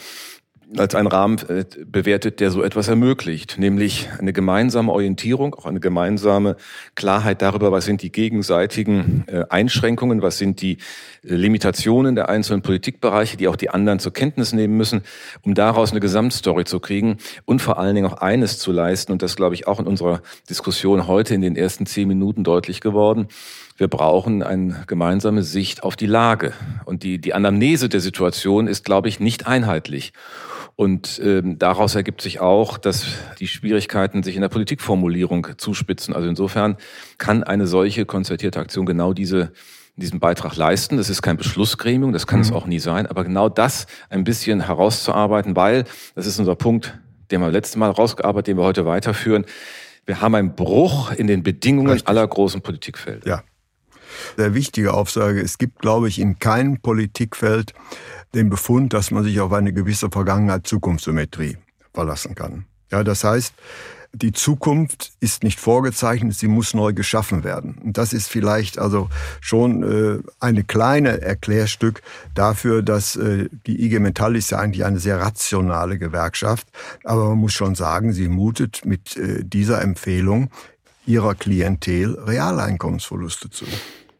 als 0.78 0.96
einen 0.96 1.08
Rahmen 1.08 1.38
äh, 1.50 1.66
bewertet, 1.86 2.40
der 2.40 2.52
so 2.52 2.64
etwas 2.64 2.88
ermöglicht, 2.88 3.58
nämlich 3.58 4.10
eine 4.20 4.34
gemeinsame 4.34 4.92
Orientierung, 4.92 5.56
auch 5.56 5.66
eine 5.66 5.80
gemeinsame 5.80 6.56
Klarheit 6.96 7.42
darüber, 7.42 7.72
was 7.72 7.86
sind 7.86 8.02
die 8.02 8.12
gegenseitigen 8.12 9.26
äh, 9.28 9.44
Einschränkungen, 9.50 10.22
was 10.22 10.38
sind 10.38 10.62
die 10.62 10.78
Limitationen 11.24 12.16
der 12.16 12.30
einzelnen 12.30 12.62
Politikbereiche, 12.62 13.38
die 13.38 13.48
auch 13.48 13.56
die 13.56 13.70
anderen 13.70 14.00
zur 14.00 14.12
Kenntnis 14.12 14.54
nehmen 14.54 14.76
müssen, 14.76 15.02
um 15.44 15.54
daraus 15.54 15.92
eine 15.92 16.00
Gesamtstory 16.00 16.66
zu 16.66 16.80
kriegen 16.80 17.18
und 17.46 17.62
vor 17.62 17.78
allen 17.78 17.96
Dingen 17.96 18.08
auch 18.08 18.18
eines 18.18 18.58
zu 18.58 18.72
leisten, 18.72 19.12
und 19.12 19.22
das 19.22 19.36
glaube 19.36 19.54
ich 19.54 19.68
auch 19.68 19.80
in 19.80 19.86
unserer 19.86 20.22
Diskussion 20.50 21.08
heute 21.08 21.36
in 21.36 21.42
den 21.42 21.56
ersten 21.56 21.86
zehn 21.86 22.08
Minuten 22.08 22.44
deutlich 22.44 22.82
geworden, 22.82 23.28
wir 23.78 23.88
brauchen 23.88 24.44
eine 24.44 24.84
gemeinsame 24.86 25.42
Sicht 25.42 25.82
auf 25.82 25.96
die 25.96 26.06
Lage. 26.06 26.54
Und 26.86 27.02
die, 27.02 27.20
die 27.20 27.34
Anamnese 27.34 27.90
der 27.90 28.00
Situation 28.00 28.68
ist, 28.68 28.86
glaube 28.86 29.10
ich, 29.10 29.20
nicht 29.20 29.48
einheitlich. 29.48 30.14
Und 30.76 31.20
ähm, 31.24 31.58
daraus 31.58 31.96
ergibt 31.96 32.22
sich 32.22 32.40
auch, 32.40 32.78
dass 32.78 33.06
die 33.40 33.48
Schwierigkeiten 33.48 34.22
sich 34.22 34.36
in 34.36 34.42
der 34.42 34.50
Politikformulierung 34.50 35.48
zuspitzen. 35.58 36.14
Also 36.14 36.28
insofern 36.28 36.78
kann 37.18 37.44
eine 37.44 37.66
solche 37.66 38.06
konzertierte 38.06 38.60
Aktion 38.60 38.86
genau 38.86 39.14
diese 39.14 39.52
diesen 40.02 40.20
Beitrag 40.20 40.56
leisten. 40.56 40.98
Das 40.98 41.10
ist 41.10 41.22
kein 41.22 41.38
Beschlussgremium, 41.38 42.12
das 42.12 42.28
kann 42.28 42.40
mhm. 42.40 42.46
es 42.46 42.52
auch 42.52 42.66
nie 42.66 42.80
sein, 42.80 43.08
aber 43.08 43.24
genau 43.24 43.50
das 43.50 43.88
ein 44.10 44.24
bisschen 44.24 44.66
herauszuarbeiten, 44.66 45.56
weil, 45.56 45.86
das 46.16 46.26
ist 46.26 46.40
unser 46.40 46.56
Punkt, 46.56 47.00
den 47.32 47.42
wir 47.42 47.50
letztes 47.50 47.78
Mal 47.78 47.90
rausgearbeitet, 47.90 48.48
den 48.48 48.58
wir 48.58 48.64
heute 48.64 48.86
weiterführen, 48.86 49.46
wir 50.06 50.22
haben 50.22 50.36
einen 50.36 50.56
Bruch 50.56 51.12
in 51.12 51.28
den 51.28 51.44
Bedingungen 51.44 51.92
Richtig. 51.92 52.08
aller 52.08 52.28
großen 52.28 52.62
Politikfelder. 52.62 53.28
Ja. 53.28 53.44
Sehr 54.36 54.54
wichtige 54.54 54.94
Aufsage. 54.94 55.42
Es 55.42 55.58
gibt, 55.58 55.80
glaube 55.80 56.08
ich, 56.08 56.20
in 56.20 56.40
keinem 56.40 56.82
Politikfeld 56.82 57.74
den 58.34 58.50
Befund, 58.50 58.94
dass 58.94 59.12
man 59.12 59.24
sich 59.24 59.40
auf 59.40 59.54
eine 59.54 59.74
gewisse 59.74 60.10
Vergangenheit-Zukunftssymmetrie 60.10 61.58
verlassen 61.94 62.36
kann. 62.36 62.66
Ja, 62.92 63.04
das 63.04 63.24
heißt, 63.24 63.54
die 64.14 64.34
Zukunft 64.34 65.14
ist 65.20 65.44
nicht 65.44 65.60
vorgezeichnet, 65.60 66.36
sie 66.36 66.48
muss 66.48 66.74
neu 66.74 66.94
geschaffen 66.94 67.44
werden. 67.44 67.76
Und 67.84 67.98
das 67.98 68.14
ist 68.14 68.28
vielleicht 68.28 68.78
also 68.78 69.10
schon 69.40 69.84
äh, 69.84 70.20
eine 70.40 70.64
kleine 70.64 71.22
Erklärstück 71.22 72.02
dafür, 72.36 72.82
dass 72.84 73.16
äh, 73.16 73.48
die 73.66 73.84
IG 73.86 74.00
Metall 74.00 74.36
ist 74.36 74.52
ja 74.52 74.60
eigentlich 74.60 74.84
eine 74.86 75.00
sehr 75.00 75.20
rationale 75.22 75.98
Gewerkschaft, 75.98 76.68
aber 77.04 77.30
man 77.30 77.38
muss 77.38 77.54
schon 77.54 77.76
sagen, 77.76 78.12
sie 78.12 78.28
mutet 78.28 78.86
mit 78.86 79.16
äh, 79.16 79.44
dieser 79.44 79.82
Empfehlung 79.82 80.50
ihrer 81.06 81.34
Klientel 81.36 82.18
Realeinkommensverluste 82.20 83.50
zu. 83.50 83.66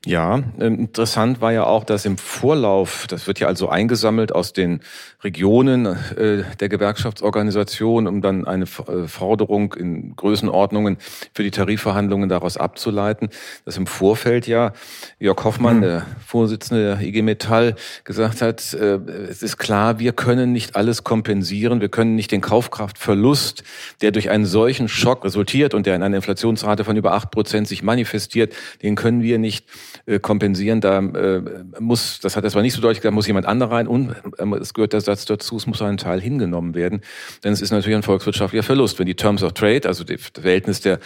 Ja, 0.08 0.42
ähm, 0.60 0.80
interessant 0.80 1.42
war 1.42 1.54
ja 1.54 1.66
auch, 1.66 1.84
dass 1.84 2.06
im 2.06 2.18
Vorlauf, 2.18 3.06
das 3.08 3.28
wird 3.28 3.40
ja 3.40 3.46
also 3.46 3.70
eingesammelt 3.70 4.34
aus 4.34 4.52
den 4.52 4.80
Regionen 5.24 5.86
äh, 5.86 6.44
der 6.60 6.70
Gewerkschaftsorganisation, 6.70 8.08
um 8.08 8.20
dann 8.20 8.48
eine 8.48 8.64
äh, 8.64 9.08
Forderung 9.08 9.76
in 9.76 10.16
Größenordnungen 10.16 10.98
für 11.36 11.44
die 11.44 11.52
Tarifverhandlungen 11.52 12.30
daraus 12.30 12.58
abzuleiten, 12.58 13.30
dass 13.64 13.78
im 13.78 13.86
Vorfeld 13.86 14.48
ja 14.48 14.74
Jörg 15.20 15.44
Hoffmann, 15.44 15.78
mhm. 15.78 15.82
der 15.82 16.06
Vorsitzende 16.26 16.96
der 16.96 17.08
IG 17.08 17.22
Metall, 17.22 17.76
gesagt 18.04 18.42
hat, 18.42 18.74
äh, 18.74 18.96
es 19.30 19.44
ist 19.44 19.58
klar, 19.58 20.00
wir 20.00 20.14
können 20.14 20.52
nicht 20.52 20.76
alles 20.76 21.04
kompensieren, 21.04 21.80
wir 21.80 21.90
können 21.90 22.16
nicht 22.16 22.32
den 22.32 22.42
Kaufkraftverlust, 22.42 23.64
der 24.02 24.10
durch 24.10 24.32
einen 24.32 24.46
solchen 24.46 24.88
Schock 24.88 25.26
resultiert 25.26 25.76
und 25.76 25.86
der 25.86 25.96
in 25.96 26.02
einer 26.02 26.16
Inflationsrate 26.16 26.86
von 26.86 26.98
über 26.98 27.14
acht 27.14 27.30
Prozent 27.30 27.68
sich 27.68 27.84
manifestiert, 27.84 28.56
den 28.82 28.96
können 28.96 29.22
wir 29.22 29.38
nicht 29.38 29.68
äh, 30.06 30.20
kompensieren. 30.20 30.82
Da 30.82 31.00
äh, 31.00 31.42
muss, 31.80 32.20
das 32.22 32.36
hat 32.36 32.44
er 32.44 32.50
zwar 32.50 32.62
nicht 32.62 32.74
so 32.74 32.82
deutlich 32.82 33.02
gesagt, 33.02 33.14
muss 33.14 33.28
jemand 33.28 33.46
anderer 33.46 33.72
rein 33.72 33.88
und 33.88 34.16
äh, 34.38 34.58
es 34.60 34.74
gehört 34.74 34.94
der 34.94 35.02
Satz 35.02 35.26
dazu, 35.26 35.58
es 35.58 35.68
muss 35.68 35.82
ein 35.82 35.98
Teil 35.98 36.22
hingenommen 36.22 36.74
werden. 36.74 37.02
Denn 37.44 37.54
es 37.54 37.62
ist 37.62 37.72
natürlich 37.72 37.96
ein 37.96 38.04
volkswirtschaftlicher 38.04 38.64
Verlust. 38.64 39.00
Wenn 39.00 39.06
die 39.06 39.16
Terms 39.16 39.44
of 39.44 39.54
Trade, 39.54 39.88
also 39.88 40.04
das 40.04 40.32
Verhältnis 40.34 40.82
der 40.82 41.00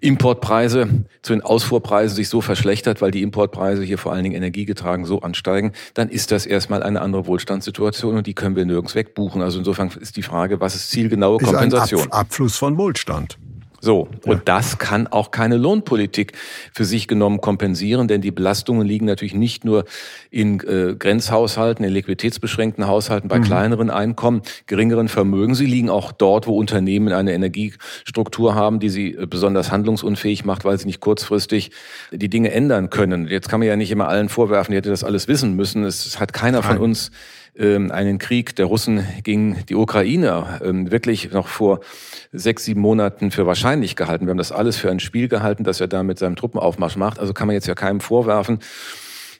Importpreise 0.00 0.88
zu 1.22 1.32
den 1.32 1.42
Ausfuhrpreisen 1.42 2.16
sich 2.16 2.28
so 2.28 2.40
verschlechtert, 2.40 3.02
weil 3.02 3.10
die 3.10 3.22
Importpreise 3.22 3.82
hier 3.82 3.98
vor 3.98 4.12
allen 4.12 4.24
Dingen 4.24 4.36
energiegetragen 4.36 5.04
so 5.04 5.20
ansteigen, 5.20 5.72
dann 5.94 6.08
ist 6.08 6.30
das 6.30 6.46
erstmal 6.46 6.82
eine 6.82 7.00
andere 7.00 7.26
Wohlstandssituation 7.26 8.16
und 8.16 8.26
die 8.26 8.34
können 8.34 8.56
wir 8.56 8.64
nirgends 8.64 8.94
wegbuchen. 8.94 9.42
Also 9.42 9.58
insofern 9.58 9.90
ist 10.00 10.16
die 10.16 10.22
Frage, 10.22 10.60
was 10.60 10.74
ist 10.74 10.90
zielgenaue 10.90 11.38
Kompensation? 11.38 12.00
Ist 12.00 12.06
ein 12.06 12.12
Ab 12.12 12.28
Abfluss 12.28 12.58
von 12.58 12.76
Wohlstand. 12.76 13.38
So, 13.80 14.08
und 14.24 14.36
ja. 14.38 14.42
das 14.44 14.78
kann 14.78 15.06
auch 15.06 15.30
keine 15.30 15.56
Lohnpolitik 15.56 16.32
für 16.72 16.84
sich 16.84 17.06
genommen 17.06 17.40
kompensieren, 17.40 18.08
denn 18.08 18.20
die 18.20 18.32
Belastungen 18.32 18.86
liegen 18.86 19.06
natürlich 19.06 19.34
nicht 19.34 19.64
nur 19.64 19.84
in 20.30 20.60
äh, 20.60 20.96
Grenzhaushalten, 20.98 21.84
in 21.84 21.92
liquiditätsbeschränkten 21.92 22.88
Haushalten, 22.88 23.28
bei 23.28 23.38
mhm. 23.38 23.44
kleineren 23.44 23.90
Einkommen, 23.90 24.42
geringeren 24.66 25.08
Vermögen. 25.08 25.54
Sie 25.54 25.66
liegen 25.66 25.90
auch 25.90 26.10
dort, 26.10 26.48
wo 26.48 26.58
Unternehmen 26.58 27.12
eine 27.12 27.32
Energiestruktur 27.32 28.56
haben, 28.56 28.80
die 28.80 28.88
sie 28.88 29.14
äh, 29.14 29.26
besonders 29.26 29.70
handlungsunfähig 29.70 30.44
macht, 30.44 30.64
weil 30.64 30.76
sie 30.78 30.86
nicht 30.86 31.00
kurzfristig 31.00 31.70
die 32.10 32.28
Dinge 32.28 32.50
ändern 32.50 32.90
können. 32.90 33.28
Jetzt 33.28 33.48
kann 33.48 33.60
man 33.60 33.68
ja 33.68 33.76
nicht 33.76 33.92
immer 33.92 34.08
allen 34.08 34.28
vorwerfen, 34.28 34.72
die 34.72 34.78
hätte 34.78 34.90
das 34.90 35.04
alles 35.04 35.28
wissen 35.28 35.54
müssen. 35.54 35.84
Es 35.84 36.18
hat 36.18 36.32
keiner 36.32 36.60
Nein. 36.60 36.66
von 36.68 36.78
uns 36.78 37.12
einen 37.58 38.18
Krieg 38.18 38.54
der 38.56 38.66
Russen 38.66 39.04
gegen 39.22 39.64
die 39.68 39.74
Ukraine 39.74 40.60
ähm, 40.62 40.90
wirklich 40.90 41.32
noch 41.32 41.48
vor 41.48 41.80
sechs, 42.32 42.64
sieben 42.64 42.80
Monaten 42.80 43.30
für 43.30 43.46
wahrscheinlich 43.46 43.96
gehalten. 43.96 44.26
Wir 44.26 44.30
haben 44.30 44.38
das 44.38 44.52
alles 44.52 44.76
für 44.76 44.90
ein 44.90 45.00
Spiel 45.00 45.28
gehalten, 45.28 45.64
dass 45.64 45.80
er 45.80 45.88
da 45.88 46.02
mit 46.02 46.18
seinem 46.18 46.36
Truppenaufmarsch 46.36 46.96
macht. 46.96 47.18
Also 47.18 47.34
kann 47.34 47.46
man 47.46 47.54
jetzt 47.54 47.66
ja 47.66 47.74
keinem 47.74 48.00
vorwerfen, 48.00 48.58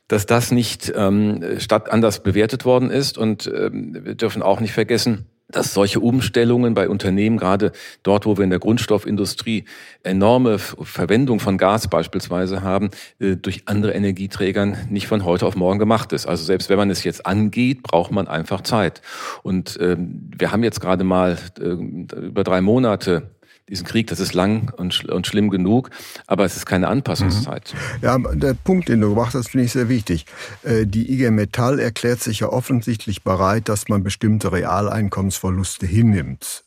dass 0.08 0.26
das 0.26 0.50
nicht 0.50 0.92
ähm, 0.96 1.44
statt 1.58 1.90
anders 1.90 2.22
bewertet 2.22 2.64
worden 2.64 2.90
ist. 2.90 3.18
Und 3.18 3.46
ähm, 3.46 3.98
wir 4.02 4.14
dürfen 4.14 4.42
auch 4.42 4.60
nicht 4.60 4.72
vergessen, 4.72 5.26
dass 5.48 5.72
solche 5.72 6.00
Umstellungen 6.00 6.74
bei 6.74 6.88
Unternehmen, 6.88 7.38
gerade 7.38 7.72
dort, 8.02 8.26
wo 8.26 8.36
wir 8.36 8.44
in 8.44 8.50
der 8.50 8.58
Grundstoffindustrie 8.58 9.64
enorme 10.02 10.58
Verwendung 10.58 11.40
von 11.40 11.56
Gas 11.56 11.88
beispielsweise 11.88 12.62
haben, 12.62 12.90
äh, 13.18 13.36
durch 13.36 13.62
andere 13.66 13.92
Energieträgern 13.92 14.76
nicht 14.90 15.06
von 15.06 15.24
heute 15.24 15.46
auf 15.46 15.56
morgen 15.56 15.78
gemacht 15.78 16.12
ist. 16.12 16.26
Also 16.26 16.44
selbst 16.44 16.68
wenn 16.68 16.78
man 16.78 16.90
es 16.90 17.02
jetzt 17.04 17.24
angeht, 17.24 17.82
braucht 17.82 18.10
man 18.10 18.28
einfach 18.28 18.60
Zeit. 18.60 19.00
Und 19.42 19.78
ähm, 19.80 20.30
wir 20.36 20.52
haben 20.52 20.62
jetzt 20.62 20.80
gerade 20.80 21.04
mal 21.04 21.38
äh, 21.58 21.64
über 21.64 22.44
drei 22.44 22.60
Monate 22.60 23.30
diesen 23.68 23.86
Krieg, 23.86 24.06
das 24.06 24.20
ist 24.20 24.34
lang 24.34 24.72
und, 24.76 24.94
sch 24.94 25.04
und 25.04 25.26
schlimm 25.26 25.50
genug, 25.50 25.90
aber 26.26 26.44
es 26.44 26.56
ist 26.56 26.66
keine 26.66 26.88
Anpassungszeit. 26.88 27.74
Mhm. 27.74 28.04
Ja, 28.04 28.18
der 28.18 28.54
Punkt, 28.54 28.88
den 28.88 29.00
du 29.00 29.10
gebracht 29.10 29.34
hast, 29.34 29.50
finde 29.50 29.66
ich 29.66 29.72
sehr 29.72 29.88
wichtig. 29.88 30.26
Äh, 30.62 30.86
die 30.86 31.12
IG 31.12 31.30
Metall 31.30 31.78
erklärt 31.78 32.20
sich 32.20 32.40
ja 32.40 32.48
offensichtlich 32.48 33.22
bereit, 33.22 33.68
dass 33.68 33.88
man 33.88 34.02
bestimmte 34.02 34.52
Realeinkommensverluste 34.52 35.86
hinnimmt. 35.86 36.64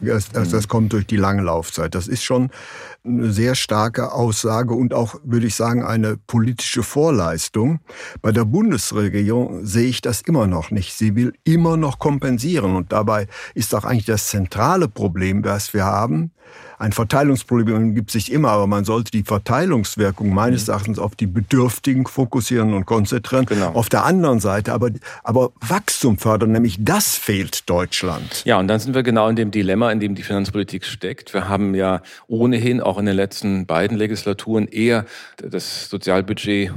Das, 0.00 0.30
das, 0.30 0.68
kommt 0.68 0.92
durch 0.92 1.06
die 1.06 1.16
lange 1.16 1.42
Laufzeit. 1.42 1.94
Das 1.94 2.08
ist 2.08 2.22
schon 2.22 2.50
eine 3.04 3.32
sehr 3.32 3.54
starke 3.54 4.12
Aussage 4.12 4.74
und 4.74 4.92
auch, 4.92 5.16
würde 5.24 5.46
ich 5.46 5.54
sagen, 5.54 5.84
eine 5.84 6.16
politische 6.16 6.82
Vorleistung. 6.82 7.80
Bei 8.20 8.32
der 8.32 8.44
Bundesregierung 8.44 9.64
sehe 9.64 9.88
ich 9.88 10.00
das 10.00 10.20
immer 10.20 10.46
noch 10.46 10.70
nicht. 10.70 10.94
Sie 10.94 11.16
will 11.16 11.32
immer 11.44 11.76
noch 11.76 11.98
kompensieren 11.98 12.76
und 12.76 12.92
dabei 12.92 13.26
ist 13.54 13.74
auch 13.74 13.84
eigentlich 13.84 14.06
das 14.06 14.28
zentrale 14.28 14.88
Problem, 14.88 15.44
was 15.44 15.72
wir 15.72 15.84
haben, 15.84 16.32
ein 16.80 16.92
Verteilungsproblem 16.92 17.94
gibt 17.94 18.10
sich 18.10 18.32
immer, 18.32 18.48
aber 18.48 18.66
man 18.66 18.84
sollte 18.84 19.10
die 19.10 19.22
Verteilungswirkung 19.22 20.32
meines 20.32 20.66
mhm. 20.66 20.72
Erachtens 20.72 20.98
auf 20.98 21.14
die 21.14 21.26
Bedürftigen 21.26 22.06
fokussieren 22.06 22.72
und 22.72 22.86
konzentrieren. 22.86 23.44
Genau. 23.44 23.72
Auf 23.72 23.90
der 23.90 24.06
anderen 24.06 24.40
Seite 24.40 24.72
aber, 24.72 24.88
aber 25.22 25.52
Wachstum 25.60 26.16
fördern, 26.16 26.52
nämlich 26.52 26.78
das 26.80 27.16
fehlt 27.16 27.68
Deutschland. 27.68 28.42
Ja, 28.46 28.58
und 28.58 28.66
dann 28.68 28.80
sind 28.80 28.94
wir 28.94 29.02
genau 29.02 29.28
in 29.28 29.36
dem 29.36 29.50
Dilemma, 29.50 29.92
in 29.92 30.00
dem 30.00 30.14
die 30.14 30.22
Finanzpolitik 30.22 30.86
steckt. 30.86 31.34
Wir 31.34 31.50
haben 31.50 31.74
ja 31.74 32.00
ohnehin 32.28 32.80
auch 32.80 32.89
in 32.98 33.06
den 33.06 33.16
letzten 33.16 33.66
beiden 33.66 33.96
Legislaturen 33.96 34.68
eher 34.68 35.04
das 35.36 35.88
Sozialbudget 35.88 36.72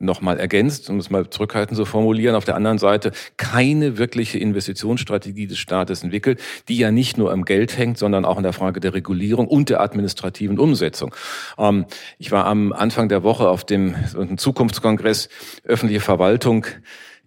nochmal 0.00 0.38
ergänzt, 0.38 0.88
um 0.90 0.98
es 0.98 1.10
mal 1.10 1.28
zurückhaltend 1.28 1.76
zu 1.76 1.84
formulieren, 1.84 2.34
auf 2.34 2.44
der 2.44 2.54
anderen 2.54 2.78
Seite 2.78 3.12
keine 3.36 3.98
wirkliche 3.98 4.38
Investitionsstrategie 4.38 5.46
des 5.46 5.58
Staates 5.58 6.02
entwickelt, 6.02 6.40
die 6.68 6.78
ja 6.78 6.90
nicht 6.90 7.18
nur 7.18 7.32
am 7.32 7.44
Geld 7.44 7.76
hängt, 7.76 7.98
sondern 7.98 8.24
auch 8.24 8.36
in 8.36 8.42
der 8.42 8.52
Frage 8.52 8.80
der 8.80 8.94
Regulierung 8.94 9.48
und 9.48 9.70
der 9.70 9.80
administrativen 9.80 10.58
Umsetzung. 10.58 11.14
Ähm, 11.58 11.86
ich 12.18 12.30
war 12.30 12.46
am 12.46 12.72
Anfang 12.72 13.08
der 13.08 13.22
Woche 13.22 13.48
auf 13.48 13.64
dem 13.64 13.96
Zukunftskongress 14.36 15.28
öffentliche 15.64 16.00
Verwaltung 16.00 16.66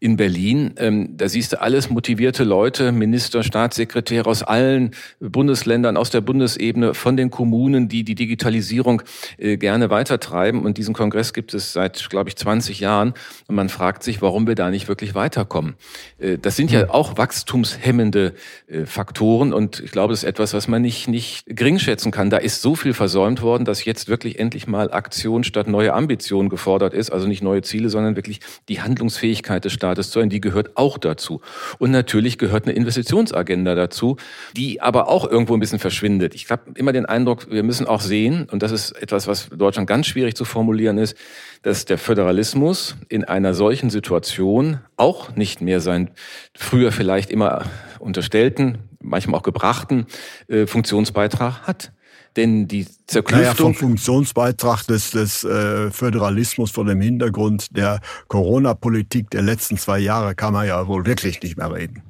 in 0.02 0.18
Berlin. 0.18 0.74
Ähm, 0.78 1.16
da 1.16 1.30
siehst 1.30 1.54
du 1.54 1.62
alles 1.62 1.92
motivierte 1.92 2.44
Leute, 2.44 2.92
Minister, 2.92 3.44
Staatssekretäre 3.44 4.28
aus 4.28 4.42
allen 4.42 4.96
Bundesländern, 5.20 5.96
aus 5.96 6.10
der 6.10 6.22
Bundesebene, 6.22 6.96
von 6.96 7.16
den 7.16 7.30
Kommunen, 7.30 7.88
die 7.88 8.04
die 8.04 8.16
Digitalisierung 8.16 9.04
äh, 9.38 9.58
gerne 9.58 9.92
weitertreiben. 9.92 10.66
Und 10.66 10.80
diesen 10.80 10.96
Kongress 10.96 11.34
gibt 11.34 11.54
es 11.54 11.72
seit, 11.72 12.10
glaube 12.10 12.30
ich, 12.30 12.36
20 12.36 12.80
Jahren. 12.80 13.14
Und 13.48 13.54
man 13.54 13.70
fragt 13.70 14.02
sich, 14.02 14.24
warum 14.24 14.48
wir 14.48 14.56
da 14.56 14.72
nicht 14.72 14.88
wirklich 14.88 15.14
weiterkommen. 15.14 15.76
Äh, 16.18 16.40
das 16.40 16.56
sind 16.56 16.72
ja 16.72 16.82
hm. 16.82 16.90
auch 16.90 17.18
wachstumshemmende 17.20 18.34
äh, 18.70 18.88
Faktoren. 18.88 19.54
Und 19.54 19.82
ich 19.82 19.92
glaube, 19.92 20.14
das 20.14 20.24
ist 20.24 20.30
etwas, 20.30 20.56
was 20.56 20.68
man 20.68 20.82
nicht, 20.82 21.10
nicht 21.10 21.44
gering 21.46 21.78
schätzen 21.78 22.10
kann. 22.10 22.32
Da 22.32 22.38
ist 22.38 22.64
so 22.64 22.74
viel 22.74 22.96
versäumt 22.96 23.44
worden, 23.44 23.66
dass 23.66 23.86
jetzt 23.86 24.08
wirklich 24.08 24.40
endlich 24.40 24.66
mal 24.66 24.92
Aktion 24.92 25.44
statt 25.44 25.68
neue 25.68 25.94
Ambitionen 25.94 26.50
gefordert 26.50 26.96
ist. 26.96 27.12
Also 27.12 27.28
nicht 27.28 27.44
neue 27.44 27.62
Ziele, 27.62 27.90
sondern 27.90 28.16
wirklich 28.16 28.40
die 28.68 28.82
Handlungsfähigkeit 28.82 29.64
des 29.64 29.74
Staates 29.74 29.91
Staates 29.92 30.12
zu 30.12 30.20
sein, 30.20 30.30
die 30.30 30.42
gehört 30.42 30.78
auch 30.78 30.98
dazu. 30.98 31.42
Und 31.80 31.92
natürlich 31.92 32.38
gehört 32.38 32.66
eine 32.66 32.74
Investitionsagenda 32.74 33.76
dazu, 33.76 34.18
die 34.56 34.82
aber 34.82 35.08
auch 35.08 35.30
irgendwo 35.30 35.54
ein 35.54 35.60
bisschen 35.60 35.80
verschwindet. 35.80 36.34
Ich 36.34 36.50
habe 36.50 36.72
immer 36.76 36.94
den 36.94 37.06
Eindruck, 37.06 37.52
wir 37.52 37.64
müssen 37.64 37.88
auch 37.88 38.02
sehen, 38.02 38.48
und 38.50 38.64
das 38.64 38.72
ist 38.72 38.92
etwas, 38.92 39.28
was 39.28 39.50
Deutschland 39.50 39.88
ganz 39.88 40.08
schwierig 40.08 40.36
zu 40.36 40.46
formulieren 40.46 40.98
ist, 40.98 41.18
dass 41.62 41.86
der 41.86 41.98
Föderalismus 41.98 42.96
in 43.10 43.24
einer 43.26 43.54
solchen 43.54 43.90
Situation 43.90 44.80
auch 44.98 45.36
nicht 45.36 45.62
mehr 45.62 45.82
sein 45.82 46.12
früher 46.56 46.92
vielleicht 46.92 47.30
immer 47.30 47.66
unterstellten, 48.00 48.78
manchmal 49.00 49.40
auch 49.40 49.44
gebrachten 49.44 50.06
äh, 50.48 50.66
Funktionsbeitrag 50.66 51.68
hat. 51.68 51.92
Denn 52.36 52.68
die 52.68 52.86
Zerklüftung... 53.08 53.42
Naja, 53.42 53.54
vom 53.56 53.76
Funktionsbeitrag 53.76 54.84
des, 54.88 55.12
des 55.12 55.44
äh, 55.44 55.92
Föderalismus 55.92 56.72
vor 56.72 56.86
dem 56.86 57.02
Hintergrund 57.02 57.76
der 57.76 58.00
Corona-Politik 58.28 59.30
der 59.32 59.42
letzten 59.42 59.78
zwei 59.78 60.00
Jahre 60.00 60.34
kann 60.34 60.54
man 60.54 60.68
ja 60.68 60.88
wohl 60.88 61.06
wirklich 61.06 61.42
nicht 61.42 61.58
mehr 61.58 61.72
reden. 61.72 62.04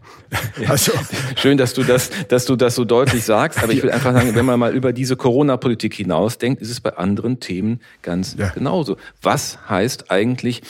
Also, 0.67 0.93
Schön, 1.35 1.57
dass 1.57 1.73
du 1.73 1.83
das, 1.83 2.09
dass 2.29 2.45
du 2.45 2.55
das 2.55 2.75
so 2.75 2.85
deutlich 2.85 3.25
sagst. 3.25 3.61
Aber 3.61 3.73
ich 3.73 3.83
will 3.83 3.91
einfach 3.91 4.13
sagen, 4.13 4.33
wenn 4.33 4.45
man 4.45 4.59
mal 4.59 4.73
über 4.73 4.93
diese 4.93 5.17
Corona-Politik 5.17 5.93
hinausdenkt, 5.93 6.61
ist 6.61 6.69
es 6.69 6.79
bei 6.79 6.95
anderen 6.95 7.39
Themen 7.39 7.81
ganz 8.01 8.35
ja. 8.37 8.49
genauso. 8.49 8.97
Was 9.21 9.57
heißt 9.69 10.09
eigentlich 10.09 10.61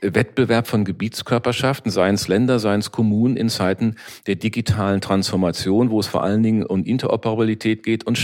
Wettbewerb 0.00 0.66
von 0.66 0.84
Gebietskörperschaften, 0.84 1.90
seien 1.90 2.14
es 2.14 2.28
Länder, 2.28 2.58
seien 2.58 2.80
es 2.80 2.90
Kommunen 2.90 3.36
in 3.36 3.50
Zeiten 3.50 3.96
der 4.26 4.36
digitalen 4.36 5.00
Transformation, 5.00 5.90
wo 5.90 6.00
es 6.00 6.06
vor 6.06 6.22
allen 6.22 6.42
Dingen 6.42 6.64
um 6.64 6.84
Interoperabilität 6.84 7.82
geht 7.82 8.06
und 8.06 8.16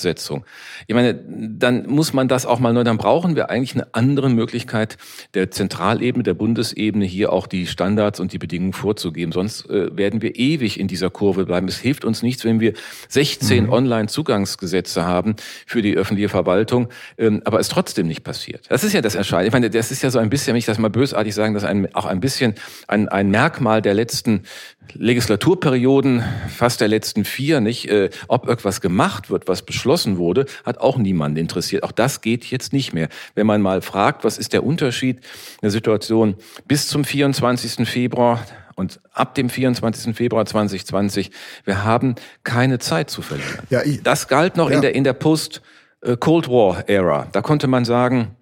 Standardsetzung? 0.00 0.44
Ich 0.86 0.94
meine, 0.94 1.14
dann 1.14 1.86
muss 1.86 2.12
man 2.12 2.28
das 2.28 2.46
auch 2.46 2.58
mal 2.58 2.72
neu, 2.72 2.84
dann 2.84 2.96
brauchen 2.96 3.36
wir 3.36 3.50
eigentlich 3.50 3.74
eine 3.74 3.94
andere 3.94 4.30
Möglichkeit 4.30 4.96
der 5.34 5.50
Zentralebene, 5.50 6.22
der 6.22 6.34
Bundesebene 6.34 7.04
hier 7.04 7.32
auch 7.32 7.46
die 7.46 7.66
Standards 7.66 8.20
und 8.20 8.32
die 8.32 8.38
Bedingungen 8.38 8.72
vorzugeben. 8.72 9.32
Sonst 9.32 9.68
äh, 9.68 9.96
werden 9.96 10.22
wir 10.22 10.36
ewig 10.36 10.80
in 10.80 10.88
dieser 10.88 11.10
Kurve 11.10 11.44
bleiben. 11.44 11.68
Es 11.68 11.78
hilft 11.78 12.04
uns 12.04 12.22
nichts, 12.22 12.44
wenn 12.44 12.60
wir 12.60 12.72
16 13.08 13.64
mhm. 13.64 13.72
Online-Zugangsgesetze 13.72 15.04
haben 15.04 15.36
für 15.66 15.82
die 15.82 15.96
öffentliche 15.96 16.28
Verwaltung, 16.28 16.88
ähm, 17.18 17.42
aber 17.44 17.60
es 17.60 17.68
trotzdem 17.68 18.06
nicht 18.06 18.24
passiert. 18.24 18.66
Das 18.68 18.84
ist 18.84 18.92
ja 18.92 19.00
das 19.00 19.14
Entscheidende. 19.14 19.48
Ich 19.48 19.52
meine, 19.52 19.70
das 19.70 19.90
ist 19.90 20.02
ja 20.02 20.10
so 20.10 20.18
ein 20.18 20.30
bisschen, 20.30 20.54
wenn 20.54 20.58
ich 20.58 20.66
das 20.66 20.78
mal 20.78 20.90
bösartig 20.90 21.34
sagen, 21.34 21.54
das 21.54 21.62
ist 21.62 21.68
ein, 21.68 21.94
auch 21.94 22.06
ein 22.06 22.20
bisschen 22.20 22.54
ein, 22.88 23.08
ein 23.08 23.30
Merkmal 23.30 23.82
der 23.82 23.94
letzten 23.94 24.42
Legislaturperioden, 24.94 26.24
fast 26.48 26.80
der 26.80 26.88
letzten 26.88 27.24
vier, 27.24 27.60
nicht, 27.60 27.88
äh, 27.88 28.10
ob 28.28 28.48
irgendwas 28.48 28.80
gemacht 28.80 29.30
wird, 29.30 29.48
was 29.48 29.62
beschlossen 29.62 30.18
wurde, 30.18 30.46
hat 30.64 30.78
auch 30.78 30.98
niemanden 30.98 31.38
interessiert. 31.38 31.82
Auch 31.82 31.92
das 31.92 32.20
geht 32.20 32.44
jetzt 32.46 32.72
nicht 32.72 32.92
mehr. 32.92 33.08
Wenn 33.34 33.46
man 33.46 33.62
mal 33.62 33.82
fragt, 33.82 34.24
was 34.24 34.38
ist 34.38 34.52
der 34.52 34.64
Unterschied 34.64 35.16
in 35.18 35.62
der 35.62 35.70
Situation 35.70 36.36
bis 36.66 36.88
zum 36.88 37.04
24. 37.04 37.88
Februar, 37.88 38.44
und 38.76 38.98
ab 39.12 39.34
dem 39.34 39.50
24. 39.50 40.16
Februar 40.16 40.46
2020, 40.46 41.30
wir 41.64 41.84
haben 41.84 42.14
keine 42.44 42.78
Zeit 42.78 43.10
zu 43.10 43.20
verlieren. 43.20 43.58
Ja, 43.68 43.82
ich, 43.82 44.02
das 44.02 44.26
galt 44.26 44.56
noch 44.56 44.70
ja. 44.70 44.76
in 44.76 44.82
der, 44.82 44.94
in 44.94 45.04
der 45.04 45.12
Post-Cold 45.12 46.48
War-Ära. 46.48 47.28
Da 47.30 47.42
konnte 47.42 47.66
man 47.66 47.84
sagen, 47.84 48.36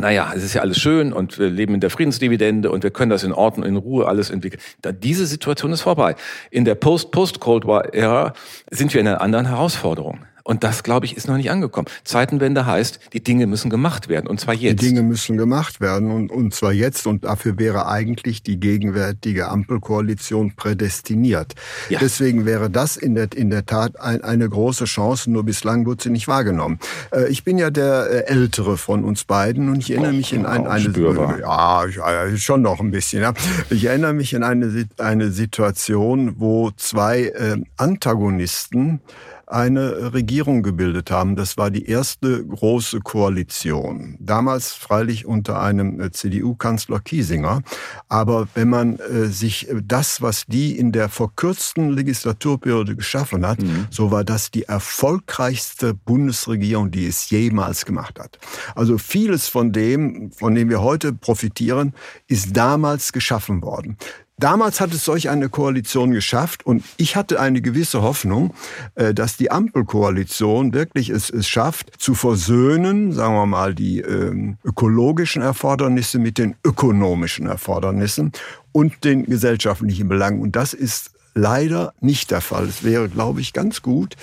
naja, 0.00 0.32
es 0.34 0.42
ist 0.42 0.54
ja 0.54 0.62
alles 0.62 0.78
schön 0.78 1.12
und 1.12 1.38
wir 1.38 1.50
leben 1.50 1.74
in 1.74 1.80
der 1.80 1.90
Friedensdividende 1.90 2.70
und 2.70 2.82
wir 2.82 2.90
können 2.90 3.10
das 3.10 3.24
in 3.24 3.32
Ordnung, 3.32 3.66
in 3.66 3.76
Ruhe 3.76 4.08
alles 4.08 4.30
entwickeln. 4.30 4.60
Diese 5.02 5.26
Situation 5.26 5.70
ist 5.72 5.82
vorbei. 5.82 6.16
In 6.50 6.64
der 6.64 6.74
Post-Post-Cold 6.76 7.66
War-Ära 7.66 8.32
sind 8.70 8.94
wir 8.94 9.02
in 9.02 9.08
einer 9.08 9.20
anderen 9.20 9.46
Herausforderung. 9.46 10.20
Und 10.44 10.64
das, 10.64 10.82
glaube 10.82 11.06
ich, 11.06 11.16
ist 11.16 11.28
noch 11.28 11.36
nicht 11.36 11.50
angekommen. 11.50 11.86
Zeitenwende 12.04 12.66
heißt, 12.66 13.00
die 13.12 13.22
Dinge 13.22 13.46
müssen 13.46 13.70
gemacht 13.70 14.08
werden, 14.08 14.26
und 14.26 14.40
zwar 14.40 14.54
jetzt. 14.54 14.82
Die 14.82 14.88
Dinge 14.88 15.02
müssen 15.02 15.36
gemacht 15.36 15.80
werden, 15.80 16.10
und, 16.10 16.30
und 16.30 16.54
zwar 16.54 16.72
jetzt. 16.72 17.06
Und 17.06 17.24
dafür 17.24 17.58
wäre 17.58 17.86
eigentlich 17.86 18.42
die 18.42 18.58
gegenwärtige 18.58 19.48
Ampelkoalition 19.48 20.54
prädestiniert. 20.56 21.54
Ja. 21.88 21.98
Deswegen 22.00 22.44
wäre 22.44 22.70
das 22.70 22.96
in 22.96 23.14
der, 23.14 23.28
in 23.34 23.50
der 23.50 23.66
Tat 23.66 24.00
ein, 24.00 24.22
eine 24.22 24.48
große 24.48 24.84
Chance, 24.84 25.30
nur 25.30 25.44
bislang 25.44 25.86
wird 25.86 26.02
sie 26.02 26.10
nicht 26.10 26.28
wahrgenommen. 26.28 26.78
Äh, 27.12 27.28
ich 27.28 27.44
bin 27.44 27.58
ja 27.58 27.70
der 27.70 28.08
äh, 28.10 28.32
Ältere 28.32 28.76
von 28.76 29.04
uns 29.04 29.24
beiden 29.24 29.68
und 29.68 29.78
ich 29.78 29.90
erinnere 29.90 30.12
mich 30.12 30.32
in 30.32 30.46
ein, 30.46 30.66
eine... 30.66 30.92
Ja, 31.40 31.84
schon 32.36 32.62
noch 32.62 32.80
ein 32.80 32.90
bisschen. 32.90 33.22
Ja. 33.22 33.32
Ich 33.70 33.84
erinnere 33.84 34.12
mich 34.12 34.32
in 34.32 34.42
eine, 34.42 34.86
eine 34.98 35.30
Situation, 35.30 36.34
wo 36.38 36.70
zwei 36.76 37.24
äh, 37.24 37.56
Antagonisten 37.76 39.00
eine 39.46 40.12
Regierung 40.12 40.62
gebildet 40.62 41.10
haben. 41.10 41.36
Das 41.36 41.56
war 41.56 41.70
die 41.70 41.86
erste 41.86 42.44
große 42.44 43.00
Koalition. 43.00 44.16
Damals 44.20 44.72
freilich 44.72 45.26
unter 45.26 45.60
einem 45.60 46.00
äh, 46.00 46.10
CDU-Kanzler 46.10 47.00
Kiesinger. 47.00 47.62
Aber 48.08 48.48
wenn 48.54 48.68
man 48.68 48.98
äh, 48.98 49.26
sich 49.26 49.68
äh, 49.68 49.80
das, 49.84 50.22
was 50.22 50.44
die 50.46 50.78
in 50.78 50.92
der 50.92 51.08
verkürzten 51.08 51.90
Legislaturperiode 51.90 52.96
geschaffen 52.96 53.46
hat, 53.46 53.62
mhm. 53.62 53.86
so 53.90 54.10
war 54.10 54.24
das 54.24 54.50
die 54.50 54.64
erfolgreichste 54.64 55.94
Bundesregierung, 55.94 56.90
die 56.90 57.06
es 57.06 57.30
jemals 57.30 57.84
gemacht 57.84 58.18
hat. 58.18 58.38
Also 58.74 58.98
vieles 58.98 59.48
von 59.48 59.72
dem, 59.72 60.32
von 60.32 60.54
dem 60.54 60.68
wir 60.68 60.82
heute 60.82 61.12
profitieren, 61.12 61.94
ist 62.26 62.56
damals 62.56 63.12
geschaffen 63.12 63.62
worden. 63.62 63.96
Damals 64.38 64.80
hat 64.80 64.92
es 64.92 65.04
solch 65.04 65.28
eine 65.28 65.48
Koalition 65.48 66.10
geschafft 66.12 66.66
und 66.66 66.82
ich 66.96 67.16
hatte 67.16 67.38
eine 67.38 67.60
gewisse 67.60 68.02
Hoffnung, 68.02 68.54
äh, 68.94 69.14
dass 69.14 69.36
die 69.36 69.50
Ampelkoalition 69.50 70.72
wirklich 70.72 71.10
es, 71.10 71.30
es 71.30 71.46
schafft, 71.46 72.00
zu 72.00 72.14
versöhnen, 72.14 73.12
sagen 73.12 73.34
wir 73.34 73.46
mal, 73.46 73.74
die 73.74 74.00
ähm, 74.00 74.56
ökologischen 74.64 75.42
Erfordernisse 75.42 76.18
mit 76.18 76.38
den 76.38 76.56
ökonomischen 76.64 77.46
Erfordernissen 77.46 78.32
und 78.72 79.04
den 79.04 79.26
gesellschaftlichen 79.26 80.08
Belangen. 80.08 80.40
Und 80.40 80.56
das 80.56 80.74
ist 80.74 81.12
leider 81.34 81.94
nicht 82.00 82.30
der 82.30 82.40
Fall. 82.40 82.64
Es 82.64 82.84
wäre, 82.84 83.08
glaube 83.08 83.40
ich, 83.40 83.52
ganz 83.52 83.82
gut, 83.82 84.16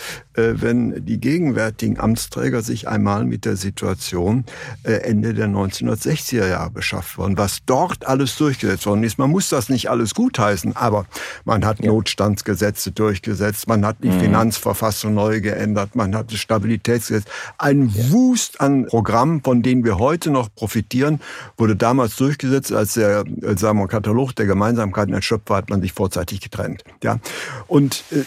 wenn 0.62 1.06
die 1.06 1.20
gegenwärtigen 1.20 2.00
Amtsträger 2.00 2.62
sich 2.62 2.88
einmal 2.88 3.26
mit 3.26 3.46
der 3.46 3.56
Situation 3.56 4.46
äh, 4.84 4.94
Ende 4.94 5.34
der 5.34 5.48
1960er 5.48 6.48
Jahre 6.48 6.72
beschafft 6.72 7.18
worden, 7.18 7.38
was 7.38 7.60
dort 7.66 8.08
alles 8.08 8.36
durchgesetzt 8.36 8.86
worden 8.86 9.04
ist. 9.04 9.18
Man 9.18 9.30
muss 9.30 9.50
das 9.50 9.70
nicht 9.70 9.90
alles 9.90 10.14
gutheißen, 10.14 10.76
aber 10.76 11.06
man 11.46 11.66
hat 11.66 11.80
ja. 11.80 11.92
Notstandsgesetze 11.92 12.92
durchgesetzt, 12.92 13.68
man 13.68 13.86
hat 13.86 13.98
die 14.04 14.10
mhm. 14.10 14.20
Finanzverfassung 14.20 15.14
neu 15.14 15.42
geändert, 15.42 15.96
man 15.96 16.16
hat 16.16 16.32
das 16.32 16.40
Stabilitätsgesetz. 16.40 17.26
Ein 17.58 17.90
ja. 17.90 18.12
Wust 18.12 18.62
an 18.62 18.86
Programmen, 18.86 19.42
von 19.44 19.62
denen 19.62 19.84
wir 19.84 20.00
heute 20.00 20.32
noch 20.32 20.54
profitieren, 20.54 21.20
wurde 21.58 21.76
damals 21.76 22.16
durchgesetzt, 22.16 22.72
als 22.72 22.94
der 22.94 23.26
äh, 23.42 23.58
sagen 23.58 23.80
wir, 23.80 23.88
Katalog 23.88 24.36
der 24.36 24.46
Gemeinsamkeiten 24.46 25.14
erschöpft 25.14 25.50
war, 25.50 25.58
hat 25.58 25.70
man 25.70 25.82
sich 25.82 25.94
vorzeitig 25.94 26.42
getrennt. 26.42 26.84
Ja, 27.04 27.20
und 27.68 28.04
äh, 28.12 28.24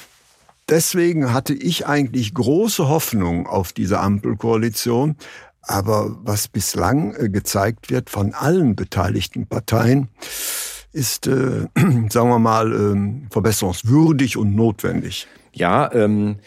deswegen 0.69 1.33
hatte 1.33 1.55
ich 1.55 1.87
eigentlich 1.87 2.35
große 2.35 2.89
Hoffnung 2.89 3.47
auf 3.47 3.73
diese 3.73 4.01
Ampelkoalition. 4.01 5.17
Aber 5.63 6.17
was 6.23 6.49
bislang 6.49 7.15
äh, 7.15 7.29
gezeigt 7.29 7.91
wird 7.91 8.11
von 8.11 8.35
allen 8.35 8.75
beteiligten 8.75 9.47
Parteien, 9.47 10.09
ist, 10.93 11.27
äh, 11.27 11.67
sagen 12.09 12.29
wir 12.29 12.39
mal, 12.39 12.73
äh, 12.73 13.29
verbesserungswürdig 13.31 14.37
und 14.37 14.55
notwendig. 14.55 15.29
Ja, 15.53 15.93
ähm, 15.93 16.39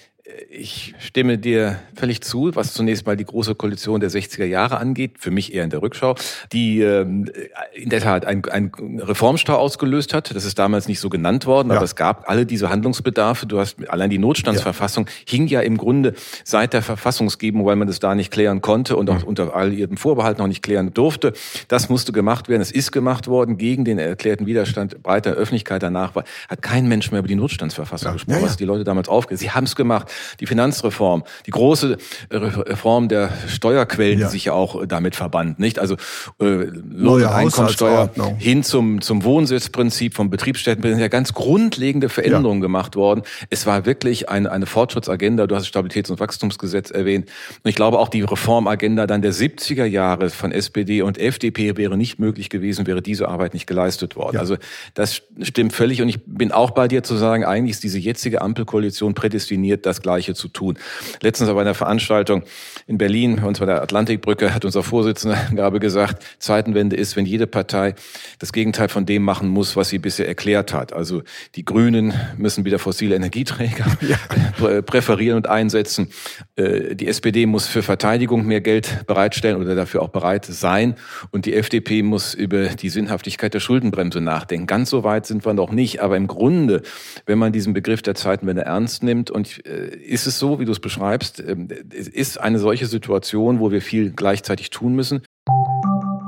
ich 0.49 0.95
stimme 0.99 1.37
dir 1.37 1.79
völlig 1.95 2.21
zu, 2.21 2.51
was 2.55 2.73
zunächst 2.73 3.05
mal 3.05 3.17
die 3.17 3.25
große 3.25 3.55
Koalition 3.55 3.99
der 3.99 4.09
60er 4.09 4.45
Jahre 4.45 4.77
angeht, 4.77 5.13
für 5.19 5.31
mich 5.31 5.53
eher 5.53 5.63
in 5.63 5.69
der 5.69 5.81
Rückschau, 5.81 6.15
die 6.51 6.81
ähm, 6.81 7.29
in 7.73 7.89
der 7.89 8.01
Tat 8.01 8.25
einen 8.25 8.99
Reformstau 8.99 9.55
ausgelöst 9.55 10.13
hat. 10.13 10.35
Das 10.35 10.45
ist 10.45 10.57
damals 10.59 10.87
nicht 10.87 10.99
so 10.99 11.09
genannt 11.09 11.45
worden, 11.45 11.69
ja. 11.69 11.75
aber 11.75 11.85
es 11.85 11.95
gab 11.95 12.29
alle 12.29 12.45
diese 12.45 12.69
Handlungsbedarfe. 12.69 13.45
Du 13.45 13.59
hast 13.59 13.77
allein 13.89 14.09
die 14.09 14.17
Notstandsverfassung 14.17 15.07
ja. 15.07 15.13
hing 15.27 15.47
ja 15.47 15.61
im 15.61 15.77
Grunde 15.77 16.13
seit 16.43 16.73
der 16.73 16.81
Verfassungsgebung, 16.81 17.65
weil 17.65 17.75
man 17.75 17.87
das 17.87 17.99
da 17.99 18.15
nicht 18.15 18.31
klären 18.31 18.61
konnte 18.61 18.95
und 18.95 19.09
auch 19.09 19.21
mhm. 19.21 19.27
unter 19.27 19.55
all 19.55 19.73
ihren 19.73 19.97
Vorbehalten 19.97 20.41
noch 20.41 20.47
nicht 20.47 20.63
klären 20.63 20.93
durfte. 20.93 21.33
Das 21.67 21.89
musste 21.89 22.11
gemacht 22.11 22.49
werden. 22.49 22.61
Es 22.61 22.71
ist 22.71 22.91
gemacht 22.91 23.27
worden 23.27 23.57
gegen 23.57 23.85
den 23.85 23.99
erklärten 23.99 24.45
Widerstand 24.45 25.01
breiter 25.03 25.31
Öffentlichkeit. 25.31 25.83
Danach 25.83 26.15
war, 26.15 26.23
hat 26.49 26.61
kein 26.61 26.87
Mensch 26.87 27.11
mehr 27.11 27.19
über 27.19 27.27
die 27.27 27.35
Notstandsverfassung 27.35 28.09
ja. 28.09 28.13
gesprochen, 28.13 28.41
was 28.41 28.57
die 28.57 28.65
Leute 28.65 28.83
damals 28.83 29.09
aufgehört. 29.09 29.39
Sie 29.39 29.51
haben 29.51 29.65
es 29.65 29.75
gemacht 29.75 30.11
die 30.39 30.45
Finanzreform, 30.45 31.23
die 31.45 31.51
große 31.51 31.97
äh, 32.29 32.35
Reform 32.37 33.07
der 33.09 33.31
Steuerquellen, 33.47 34.19
ja. 34.19 34.27
die 34.27 34.31
sich 34.31 34.45
ja 34.45 34.53
auch 34.53 34.81
äh, 34.81 34.87
damit 34.87 35.15
verband, 35.15 35.59
nicht? 35.59 35.79
Also 35.79 35.95
äh, 36.39 36.45
und 36.45 37.23
Einkommensteuer 37.23 38.09
hin 38.37 38.63
zum 38.63 39.01
zum 39.01 39.23
Wohnsitzprinzip 39.23 40.15
vom 40.15 40.29
Betriebsstätten, 40.29 40.83
sind 40.83 40.99
ja 40.99 41.07
ganz 41.07 41.33
grundlegende 41.33 42.09
Veränderungen 42.09 42.61
ja. 42.61 42.65
gemacht 42.65 42.95
worden. 42.95 43.21
Es 43.49 43.65
war 43.65 43.85
wirklich 43.85 44.29
eine 44.29 44.51
eine 44.51 44.65
Fortschrittsagenda. 44.65 45.47
Du 45.47 45.55
hast 45.55 45.63
das 45.63 45.69
Stabilitäts- 45.69 46.11
und 46.11 46.19
Wachstumsgesetz 46.19 46.91
erwähnt. 46.91 47.29
Und 47.63 47.69
ich 47.69 47.75
glaube 47.75 47.99
auch 47.99 48.09
die 48.09 48.21
Reformagenda 48.21 49.07
dann 49.07 49.21
der 49.21 49.33
70er 49.33 49.85
Jahre 49.85 50.29
von 50.29 50.51
SPD 50.51 51.01
und 51.01 51.17
FDP 51.17 51.77
wäre 51.77 51.97
nicht 51.97 52.19
möglich 52.19 52.49
gewesen, 52.49 52.87
wäre 52.87 53.01
diese 53.01 53.27
Arbeit 53.27 53.53
nicht 53.53 53.67
geleistet 53.67 54.15
worden. 54.15 54.35
Ja. 54.35 54.39
Also 54.41 54.57
das 54.93 55.21
stimmt 55.41 55.73
völlig. 55.73 56.01
Und 56.01 56.09
ich 56.09 56.19
bin 56.25 56.51
auch 56.51 56.71
bei 56.71 56.87
dir 56.87 57.03
zu 57.03 57.15
sagen, 57.15 57.45
eigentlich 57.45 57.71
ist 57.71 57.83
diese 57.83 57.99
jetzige 57.99 58.41
Ampelkoalition 58.41 59.13
prädestiniert, 59.13 59.85
das 59.85 60.01
Gleiche 60.01 60.14
zu 60.23 60.47
tun. 60.47 60.77
Letztens 61.21 61.49
aber 61.49 61.61
in 61.61 61.67
einer 61.67 61.75
Veranstaltung 61.75 62.43
in 62.87 62.97
Berlin, 62.97 63.43
und 63.43 63.57
zwar 63.57 63.67
der 63.67 63.81
Atlantikbrücke, 63.81 64.53
hat 64.53 64.65
unser 64.65 64.83
Vorsitzender 64.83 65.37
Gabe 65.55 65.79
gesagt, 65.79 66.23
Zeitenwende 66.39 66.95
ist, 66.95 67.15
wenn 67.15 67.25
jede 67.25 67.47
Partei 67.47 67.95
das 68.39 68.53
Gegenteil 68.53 68.89
von 68.89 69.05
dem 69.05 69.23
machen 69.23 69.49
muss, 69.49 69.75
was 69.75 69.89
sie 69.89 69.99
bisher 69.99 70.27
erklärt 70.27 70.73
hat. 70.73 70.93
Also 70.93 71.23
die 71.55 71.65
Grünen 71.65 72.13
müssen 72.37 72.65
wieder 72.65 72.79
fossile 72.79 73.15
Energieträger 73.15 73.85
ja. 74.01 74.81
präferieren 74.81 75.37
und 75.37 75.47
einsetzen. 75.47 76.09
Äh, 76.55 76.95
die 76.95 77.07
SPD 77.07 77.45
muss 77.45 77.67
für 77.67 77.83
Verteidigung 77.83 78.45
mehr 78.45 78.61
Geld 78.61 79.05
bereitstellen 79.07 79.57
oder 79.57 79.75
dafür 79.75 80.01
auch 80.01 80.09
bereit 80.09 80.45
sein. 80.45 80.95
Und 81.31 81.45
die 81.45 81.55
FDP 81.55 82.03
muss 82.03 82.33
über 82.33 82.67
die 82.67 82.89
Sinnhaftigkeit 82.89 83.53
der 83.53 83.59
Schuldenbremse 83.59 84.21
nachdenken. 84.21 84.67
Ganz 84.67 84.89
so 84.89 85.03
weit 85.03 85.25
sind 85.25 85.45
wir 85.45 85.53
noch 85.53 85.71
nicht. 85.71 86.01
Aber 86.01 86.17
im 86.17 86.27
Grunde, 86.27 86.81
wenn 87.25 87.37
man 87.37 87.51
diesen 87.51 87.73
Begriff 87.73 88.01
der 88.01 88.15
Zeitenwende 88.15 88.63
ernst 88.63 89.03
nimmt 89.03 89.31
und 89.31 89.65
äh, 89.65 89.95
ist 90.05 90.27
es 90.27 90.39
so, 90.39 90.59
wie 90.59 90.65
du 90.65 90.71
es 90.71 90.79
beschreibst, 90.79 91.39
ähm, 91.39 91.67
es 91.93 92.07
ist 92.07 92.39
eine 92.39 92.59
solche 92.59 92.85
Situation, 92.85 93.59
wo 93.59 93.71
wir 93.71 93.81
viel 93.81 94.11
gleichzeitig 94.11 94.69
tun 94.69 94.95
müssen. 94.95 95.23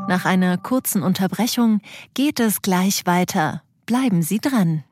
Nach 0.08 0.26
einer 0.26 0.58
kurzen 0.58 1.04
Unterbrechung 1.04 1.82
geht 2.14 2.40
es 2.40 2.62
gleich 2.62 3.06
weiter. 3.06 3.62
Bleiben 3.86 4.22
Sie 4.22 4.40
dran. 4.40 4.84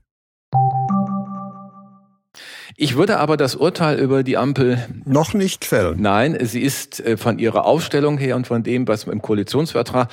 Ich 2.77 2.97
würde 2.97 3.19
aber 3.19 3.37
das 3.37 3.57
Urteil 3.57 3.99
über 3.99 4.23
die 4.23 4.37
Ampel 4.37 4.87
noch 5.05 5.35
nicht 5.35 5.65
fällen. 5.65 6.01
Nein, 6.01 6.39
sie 6.43 6.61
ist 6.61 7.01
äh, 7.01 7.17
von 7.17 7.39
ihrer 7.39 7.65
Aufstellung 7.65 8.19
her 8.19 8.37
und 8.37 8.47
von 8.47 8.63
dem, 8.63 8.87
was 8.87 9.05
im 9.05 9.21
Koalitionsvertrag 9.21 10.11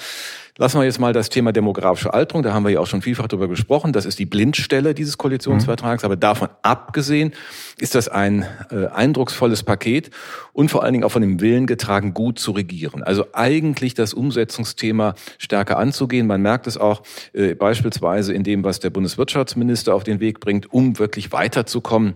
Lassen 0.57 0.79
wir 0.79 0.85
jetzt 0.85 0.99
mal 0.99 1.13
das 1.13 1.29
Thema 1.29 1.51
demografische 1.51 2.13
Alterung, 2.13 2.41
da 2.41 2.53
haben 2.53 2.63
wir 2.63 2.71
ja 2.71 2.79
auch 2.79 2.87
schon 2.87 3.03
vielfach 3.03 3.27
darüber 3.27 3.47
gesprochen. 3.47 3.93
Das 3.93 4.05
ist 4.05 4.17
die 4.17 4.25
Blindstelle 4.25 4.95
dieses 4.95 5.17
Koalitionsvertrags. 5.17 6.01
Mhm. 6.01 6.05
Aber 6.07 6.15
davon 6.15 6.49
abgesehen 6.63 7.33
ist 7.79 7.93
das 7.93 8.09
ein 8.09 8.45
äh, 8.71 8.87
eindrucksvolles 8.87 9.63
Paket 9.63 10.09
und 10.53 10.71
vor 10.71 10.83
allen 10.83 10.93
Dingen 10.93 11.03
auch 11.03 11.11
von 11.11 11.21
dem 11.21 11.39
Willen 11.41 11.67
getragen, 11.67 12.13
gut 12.13 12.39
zu 12.39 12.51
regieren. 12.51 13.03
Also 13.03 13.25
eigentlich 13.33 13.93
das 13.93 14.15
Umsetzungsthema 14.15 15.13
stärker 15.37 15.77
anzugehen. 15.77 16.25
Man 16.25 16.41
merkt 16.41 16.65
es 16.65 16.77
auch 16.77 17.03
äh, 17.33 17.53
beispielsweise 17.53 18.33
in 18.33 18.43
dem, 18.43 18.63
was 18.63 18.79
der 18.79 18.89
Bundeswirtschaftsminister 18.89 19.93
auf 19.93 20.03
den 20.03 20.19
Weg 20.19 20.39
bringt, 20.39 20.73
um 20.73 20.97
wirklich 20.97 21.31
weiterzukommen 21.31 22.15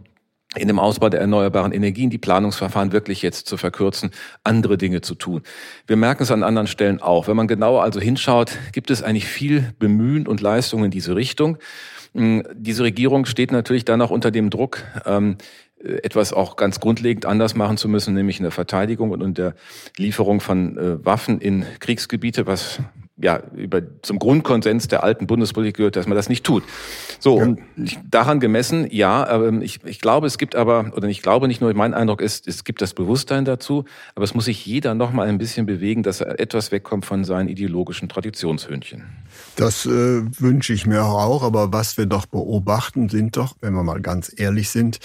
in 0.58 0.68
dem 0.68 0.80
Ausbau 0.80 1.10
der 1.10 1.22
erneuerbaren 1.22 1.72
Energien 1.72 2.10
die 2.10 2.18
Planungsverfahren 2.18 2.92
wirklich 2.92 3.22
jetzt 3.22 3.48
zu 3.48 3.56
verkürzen, 3.56 4.12
andere 4.44 4.78
Dinge 4.78 5.02
zu 5.02 5.16
tun. 5.16 5.44
Wir 5.88 5.96
merken 5.96 6.24
es 6.24 6.32
an 6.32 6.44
anderen 6.44 6.68
Stellen 6.68 7.02
auch. 7.02 7.28
Wenn 7.28 7.38
man 7.38 7.48
genauer 7.48 7.84
also 7.84 8.02
hinschaut, 8.02 8.58
gibt 8.74 8.92
es 8.92 9.02
eigentlich 9.02 9.26
viel 9.26 9.74
Bemühen 9.80 10.28
und 10.28 10.42
Leistung 10.42 10.84
in 10.84 10.92
diese 10.92 11.16
Richtung. 11.16 11.58
Hm, 12.14 12.44
diese 12.54 12.84
Regierung 12.84 13.26
steht 13.26 13.52
natürlich 13.52 13.86
dann 13.86 14.02
auch 14.02 14.12
unter 14.12 14.32
dem 14.32 14.50
Druck, 14.50 14.84
ähm, 15.06 15.38
etwas 15.84 16.34
auch 16.34 16.58
ganz 16.58 16.80
grundlegend 16.80 17.26
anders 17.26 17.56
machen 17.56 17.78
zu 17.78 17.88
müssen, 17.88 18.14
nämlich 18.14 18.38
in 18.38 18.44
der 18.44 18.52
Verteidigung 18.52 19.12
und 19.12 19.22
in 19.22 19.34
der 19.34 19.56
Lieferung 19.98 20.40
von 20.40 20.78
äh, 20.78 21.06
Waffen 21.06 21.40
in 21.40 21.66
Kriegsgebiete, 21.80 22.46
was 22.46 22.80
ja, 23.22 23.42
über, 23.56 23.82
zum 24.02 24.20
Grundkonsens 24.20 24.88
der 24.88 25.04
alten 25.04 25.28
Bundespolitik 25.28 25.78
gehört, 25.78 25.96
dass 25.96 26.08
man 26.08 26.16
das 26.16 26.30
nicht 26.30 26.44
tut. 26.44 26.64
So, 27.20 27.38
ja. 27.38 27.44
und 27.44 27.60
daran 28.10 28.40
gemessen, 28.40 28.88
ja, 28.90 29.30
ähm, 29.32 29.62
ich, 29.62 29.84
ich 29.86 30.02
glaube, 30.02 30.28
es 30.28 30.38
gibt 30.38 30.56
aber, 30.56 30.92
oder 30.96 31.08
ich 31.08 31.22
glaube 31.22 31.48
nicht 31.48 31.62
nur, 31.62 31.74
mein 31.74 31.94
Eindruck 31.94 32.22
ist, 32.22 32.48
es 32.48 32.64
gibt 32.64 32.82
das 32.82 32.94
Bewusstsein 32.94 33.46
dazu, 33.46 33.86
aber 34.16 34.24
es 34.24 34.34
muss 34.34 34.46
sich 34.46 34.66
jeder 34.66 34.94
noch 34.94 35.12
mal 35.12 35.28
ein 35.28 35.38
bisschen 35.38 35.66
bewegen, 35.66 36.04
dass 36.04 36.22
er 36.22 36.40
etwas 36.40 36.72
wegkommt 36.72 37.06
von 37.06 37.24
seinen 37.24 37.48
ideologischen 37.48 38.10
Traditionshündchen. 38.10 39.04
Das 39.56 39.86
äh, 39.86 39.90
wünsche 39.90 40.74
ich 40.74 40.86
mir 40.86 41.04
auch, 41.04 41.44
aber 41.44 41.72
was 41.72 41.98
wir 41.98 42.06
doch 42.06 42.26
beobachten, 42.26 43.10
sind 43.10 43.38
doch, 43.38 43.56
wenn 43.62 43.74
wir 43.74 43.84
mal 43.84 44.02
ganz 44.02 44.34
ehrlich 44.36 44.70
sind, 44.70 45.00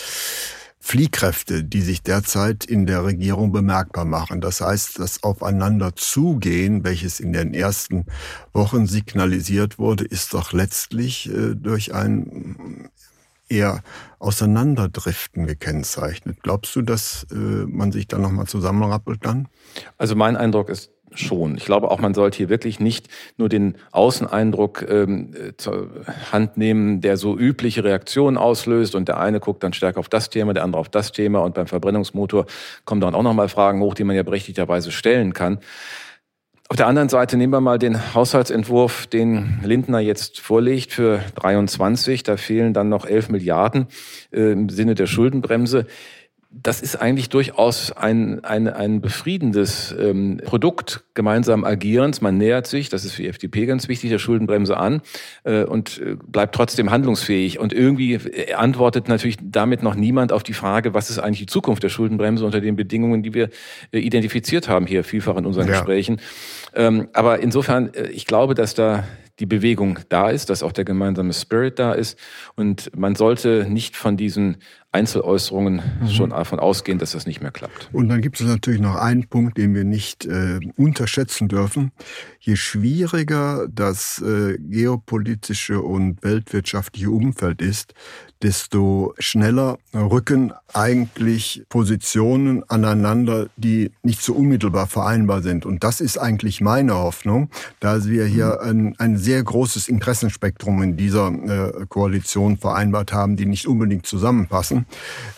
Fliehkräfte, 0.86 1.64
die 1.64 1.82
sich 1.82 2.04
derzeit 2.04 2.64
in 2.64 2.86
der 2.86 3.04
Regierung 3.04 3.50
bemerkbar 3.50 4.04
machen. 4.04 4.40
Das 4.40 4.60
heißt, 4.60 5.00
das 5.00 5.24
Aufeinanderzugehen, 5.24 6.84
welches 6.84 7.18
in 7.18 7.32
den 7.32 7.54
ersten 7.54 8.06
Wochen 8.52 8.86
signalisiert 8.86 9.80
wurde, 9.80 10.04
ist 10.04 10.32
doch 10.32 10.52
letztlich 10.52 11.28
äh, 11.28 11.56
durch 11.56 11.92
ein 11.92 12.88
eher 13.48 13.82
Auseinanderdriften 14.20 15.48
gekennzeichnet. 15.48 16.38
Glaubst 16.44 16.76
du, 16.76 16.82
dass 16.82 17.26
äh, 17.32 17.34
man 17.34 17.90
sich 17.90 18.06
da 18.06 18.18
nochmal 18.18 18.46
zusammenrappelt 18.46 19.26
dann? 19.26 19.48
Also 19.98 20.14
mein 20.14 20.36
Eindruck 20.36 20.68
ist, 20.68 20.92
schon. 21.12 21.56
Ich 21.56 21.64
glaube 21.64 21.90
auch, 21.90 21.98
man 22.00 22.14
sollte 22.14 22.36
hier 22.36 22.48
wirklich 22.48 22.80
nicht 22.80 23.08
nur 23.36 23.48
den 23.48 23.76
Außeneindruck 23.92 24.86
ähm, 24.88 25.30
zur 25.56 25.90
Hand 26.32 26.56
nehmen, 26.56 27.00
der 27.00 27.16
so 27.16 27.36
übliche 27.38 27.84
Reaktionen 27.84 28.36
auslöst 28.36 28.94
und 28.94 29.08
der 29.08 29.18
eine 29.18 29.40
guckt 29.40 29.62
dann 29.62 29.72
stärker 29.72 30.00
auf 30.00 30.08
das 30.08 30.30
Thema, 30.30 30.52
der 30.52 30.64
andere 30.64 30.80
auf 30.80 30.88
das 30.88 31.12
Thema 31.12 31.40
und 31.40 31.54
beim 31.54 31.66
Verbrennungsmotor 31.66 32.46
kommen 32.84 33.00
dann 33.00 33.14
auch 33.14 33.22
nochmal 33.22 33.48
Fragen 33.48 33.80
hoch, 33.80 33.94
die 33.94 34.04
man 34.04 34.16
ja 34.16 34.22
berechtigterweise 34.22 34.90
stellen 34.90 35.32
kann. 35.32 35.58
Auf 36.68 36.76
der 36.76 36.88
anderen 36.88 37.08
Seite 37.08 37.36
nehmen 37.36 37.52
wir 37.52 37.60
mal 37.60 37.78
den 37.78 38.12
Haushaltsentwurf, 38.14 39.06
den 39.06 39.60
Lindner 39.62 40.00
jetzt 40.00 40.40
vorlegt 40.40 40.92
für 40.92 41.20
23. 41.36 42.24
Da 42.24 42.36
fehlen 42.36 42.72
dann 42.72 42.88
noch 42.88 43.06
11 43.06 43.28
Milliarden 43.28 43.86
äh, 44.32 44.50
im 44.50 44.68
Sinne 44.68 44.96
der 44.96 45.06
Schuldenbremse 45.06 45.86
das 46.50 46.80
ist 46.80 46.96
eigentlich 46.96 47.28
durchaus 47.28 47.92
ein, 47.92 48.44
ein, 48.44 48.68
ein 48.68 49.00
befriedendes 49.00 49.94
ähm, 49.98 50.40
Produkt 50.44 51.04
gemeinsam 51.14 51.64
agierens. 51.64 52.20
Man 52.20 52.38
nähert 52.38 52.66
sich, 52.66 52.88
das 52.88 53.04
ist 53.04 53.12
für 53.12 53.22
die 53.22 53.28
FDP 53.28 53.66
ganz 53.66 53.88
wichtig, 53.88 54.10
der 54.10 54.18
Schuldenbremse 54.18 54.76
an 54.76 55.02
äh, 55.44 55.64
und 55.64 56.00
äh, 56.00 56.16
bleibt 56.26 56.54
trotzdem 56.54 56.90
handlungsfähig. 56.90 57.58
Und 57.58 57.72
irgendwie 57.72 58.14
äh, 58.14 58.54
antwortet 58.54 59.08
natürlich 59.08 59.36
damit 59.42 59.82
noch 59.82 59.94
niemand 59.94 60.32
auf 60.32 60.42
die 60.42 60.54
Frage, 60.54 60.94
was 60.94 61.10
ist 61.10 61.18
eigentlich 61.18 61.40
die 61.40 61.46
Zukunft 61.46 61.82
der 61.82 61.88
Schuldenbremse 61.88 62.44
unter 62.44 62.60
den 62.60 62.76
Bedingungen, 62.76 63.22
die 63.22 63.34
wir 63.34 63.50
äh, 63.92 63.98
identifiziert 63.98 64.68
haben 64.68 64.86
hier 64.86 65.04
vielfach 65.04 65.36
in 65.36 65.46
unseren 65.46 65.66
ja. 65.66 65.72
Gesprächen. 65.72 66.20
Ähm, 66.74 67.08
aber 67.12 67.40
insofern, 67.40 67.92
äh, 67.92 68.08
ich 68.08 68.26
glaube, 68.26 68.54
dass 68.54 68.74
da 68.74 69.04
die 69.38 69.46
Bewegung 69.46 69.98
da 70.08 70.30
ist, 70.30 70.48
dass 70.48 70.62
auch 70.62 70.72
der 70.72 70.84
gemeinsame 70.84 71.32
Spirit 71.32 71.78
da 71.78 71.92
ist. 71.92 72.18
Und 72.54 72.96
man 72.96 73.14
sollte 73.14 73.66
nicht 73.68 73.96
von 73.96 74.16
diesen 74.16 74.58
Einzeläußerungen 74.96 75.82
mhm. 76.00 76.08
schon 76.08 76.30
davon 76.30 76.58
ausgehen, 76.58 76.98
dass 76.98 77.12
das 77.12 77.26
nicht 77.26 77.42
mehr 77.42 77.50
klappt. 77.50 77.90
Und 77.92 78.08
dann 78.08 78.22
gibt 78.22 78.40
es 78.40 78.46
natürlich 78.46 78.80
noch 78.80 78.96
einen 78.96 79.28
Punkt, 79.28 79.58
den 79.58 79.74
wir 79.74 79.84
nicht 79.84 80.24
äh, 80.24 80.58
unterschätzen 80.76 81.48
dürfen. 81.48 81.92
Je 82.40 82.56
schwieriger 82.56 83.66
das 83.70 84.22
äh, 84.22 84.56
geopolitische 84.58 85.82
und 85.82 86.22
weltwirtschaftliche 86.22 87.10
Umfeld 87.10 87.60
ist, 87.60 87.94
desto 88.42 89.14
schneller 89.18 89.78
rücken 89.94 90.52
eigentlich 90.74 91.64
Positionen 91.68 92.62
aneinander, 92.68 93.46
die 93.56 93.92
nicht 94.02 94.22
so 94.22 94.34
unmittelbar 94.34 94.86
vereinbar 94.86 95.42
sind. 95.42 95.64
Und 95.64 95.84
das 95.84 96.00
ist 96.00 96.18
eigentlich 96.18 96.60
meine 96.60 96.94
Hoffnung, 96.94 97.48
da 97.80 98.04
wir 98.04 98.26
hier 98.26 98.58
mhm. 98.62 98.68
ein, 98.68 98.94
ein 98.98 99.16
sehr 99.16 99.42
großes 99.42 99.88
Interessenspektrum 99.88 100.82
in 100.82 100.96
dieser 100.96 101.28
äh, 101.28 101.86
Koalition 101.88 102.58
vereinbart 102.58 103.12
haben, 103.12 103.36
die 103.36 103.46
nicht 103.46 103.66
unbedingt 103.66 104.06
zusammenpassen. 104.06 104.86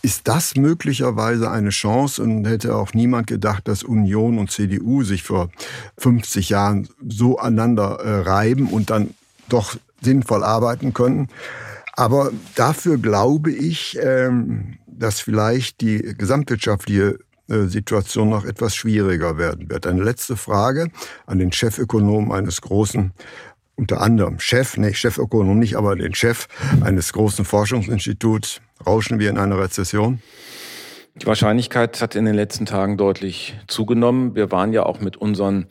Ist 0.02 0.26
das 0.26 0.56
möglicherweise 0.56 1.50
eine 1.50 1.70
Chance 1.70 2.22
und 2.22 2.46
hätte 2.46 2.74
auch 2.74 2.94
niemand 2.94 3.28
gedacht, 3.28 3.68
dass 3.68 3.82
Union 3.82 4.38
und 4.38 4.50
CDU 4.50 5.04
sich 5.04 5.22
vor 5.22 5.50
50 5.98 6.48
Jahren 6.48 6.88
so 7.08 7.38
aneinander 7.38 8.00
äh, 8.00 8.28
reiben 8.28 8.68
und 8.68 8.90
dann 8.90 9.14
doch 9.48 9.76
sinnvoll 10.02 10.42
arbeiten 10.42 10.92
können? 10.94 11.28
Aber 11.98 12.30
dafür 12.54 12.96
glaube 12.96 13.50
ich, 13.50 13.98
ähm, 14.00 14.78
dass 14.86 15.18
vielleicht 15.18 15.80
die 15.80 16.14
gesamtwirtschaftliche 16.16 17.18
äh, 17.48 17.62
Situation 17.64 18.30
noch 18.30 18.44
etwas 18.44 18.76
schwieriger 18.76 19.36
werden 19.36 19.68
wird. 19.68 19.84
Eine 19.84 20.04
letzte 20.04 20.36
Frage 20.36 20.92
an 21.26 21.40
den 21.40 21.50
Chefökonom 21.50 22.30
eines 22.30 22.60
großen 22.60 23.12
unter 23.74 24.00
anderem 24.00 24.38
Chef, 24.38 24.76
nee, 24.76 24.94
Chefökonom 24.94 25.58
nicht, 25.58 25.76
aber 25.76 25.96
den 25.96 26.14
Chef 26.14 26.46
eines 26.82 27.12
großen 27.12 27.44
Forschungsinstituts. 27.44 28.60
Rauschen 28.86 29.18
wir 29.18 29.28
in 29.28 29.38
eine 29.38 29.58
Rezession? 29.58 30.22
Die 31.16 31.26
Wahrscheinlichkeit 31.26 32.00
hat 32.00 32.14
in 32.14 32.26
den 32.26 32.34
letzten 32.36 32.64
Tagen 32.64 32.96
deutlich 32.96 33.58
zugenommen. 33.66 34.36
Wir 34.36 34.52
waren 34.52 34.72
ja 34.72 34.84
auch 34.84 35.00
mit 35.00 35.16
unseren 35.16 35.66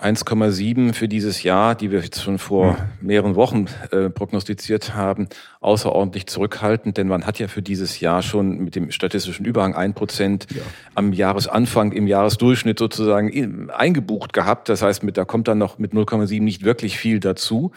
1,7 0.00 0.92
für 0.92 1.08
dieses 1.08 1.42
Jahr, 1.42 1.74
die 1.74 1.90
wir 1.90 2.00
jetzt 2.00 2.22
schon 2.22 2.38
vor 2.38 2.76
mehreren 3.00 3.34
Wochen 3.34 3.66
äh, 3.90 4.08
prognostiziert 4.08 4.94
haben, 4.94 5.28
außerordentlich 5.60 6.28
zurückhaltend, 6.28 6.96
denn 6.96 7.08
man 7.08 7.26
hat 7.26 7.40
ja 7.40 7.48
für 7.48 7.62
dieses 7.62 7.98
Jahr 7.98 8.22
schon 8.22 8.58
mit 8.58 8.76
dem 8.76 8.92
statistischen 8.92 9.44
Überhang 9.44 9.74
ein 9.74 9.94
Prozent 9.94 10.46
ja. 10.54 10.62
am 10.94 11.12
Jahresanfang 11.12 11.90
im 11.90 12.06
Jahresdurchschnitt 12.06 12.78
sozusagen 12.78 13.70
eingebucht 13.70 14.32
gehabt. 14.32 14.68
Das 14.68 14.82
heißt, 14.82 15.02
mit, 15.02 15.16
da 15.16 15.24
kommt 15.24 15.48
dann 15.48 15.58
noch 15.58 15.78
mit 15.78 15.92
0,7 15.92 16.42
nicht 16.42 16.64
wirklich 16.64 16.96
viel 16.96 17.18
dazu. 17.18 17.72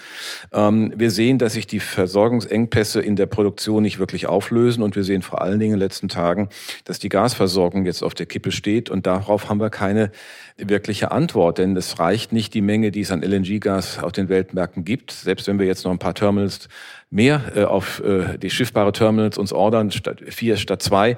Ähm, 0.53 0.93
wir 0.95 1.10
sehen, 1.10 1.39
dass 1.39 1.53
sich 1.53 1.65
die 1.65 1.79
Versorgungsengpässe 1.79 3.01
in 3.01 3.15
der 3.15 3.25
Produktion 3.25 3.81
nicht 3.81 3.97
wirklich 3.97 4.27
auflösen 4.27 4.84
und 4.84 4.95
wir 4.95 5.03
sehen 5.03 5.23
vor 5.23 5.41
allen 5.41 5.60
Dingen 5.60 5.73
in 5.73 5.79
den 5.79 5.86
letzten 5.86 6.07
Tagen, 6.07 6.49
dass 6.86 6.99
die 6.99 7.10
Gasversorgung 7.10 7.88
jetzt 7.88 8.03
auf 8.03 8.13
der 8.13 8.27
Kippe 8.27 8.51
steht 8.51 8.91
und 8.91 9.07
darauf 9.07 9.49
haben 9.49 9.60
wir 9.60 9.71
keine 9.71 10.12
wirkliche 10.57 11.12
Antwort, 11.12 11.57
denn 11.57 11.75
es 11.75 11.97
reicht 11.97 12.11
nicht 12.32 12.54
die 12.54 12.62
Menge, 12.62 12.91
die 12.91 13.02
es 13.02 13.12
an 13.12 13.21
LNG-Gas 13.21 14.00
auf 14.04 14.12
den 14.12 14.30
Weltmärkten 14.30 14.86
gibt. 14.86 15.12
Selbst 15.12 15.47
wenn 15.47 15.60
wir 15.60 15.65
jetzt 15.65 15.84
noch 15.86 15.91
ein 15.91 16.00
paar 16.00 16.13
Terminals 16.13 16.69
mehr 17.10 17.41
äh, 17.56 17.63
auf 17.63 18.02
äh, 18.04 18.38
die 18.38 18.50
schiffbare 18.50 18.91
Terminals 18.91 19.38
uns 19.38 19.54
ordern, 19.54 19.91
statt 19.91 20.21
vier 20.28 20.58
statt 20.58 20.82
zwei. 20.82 21.17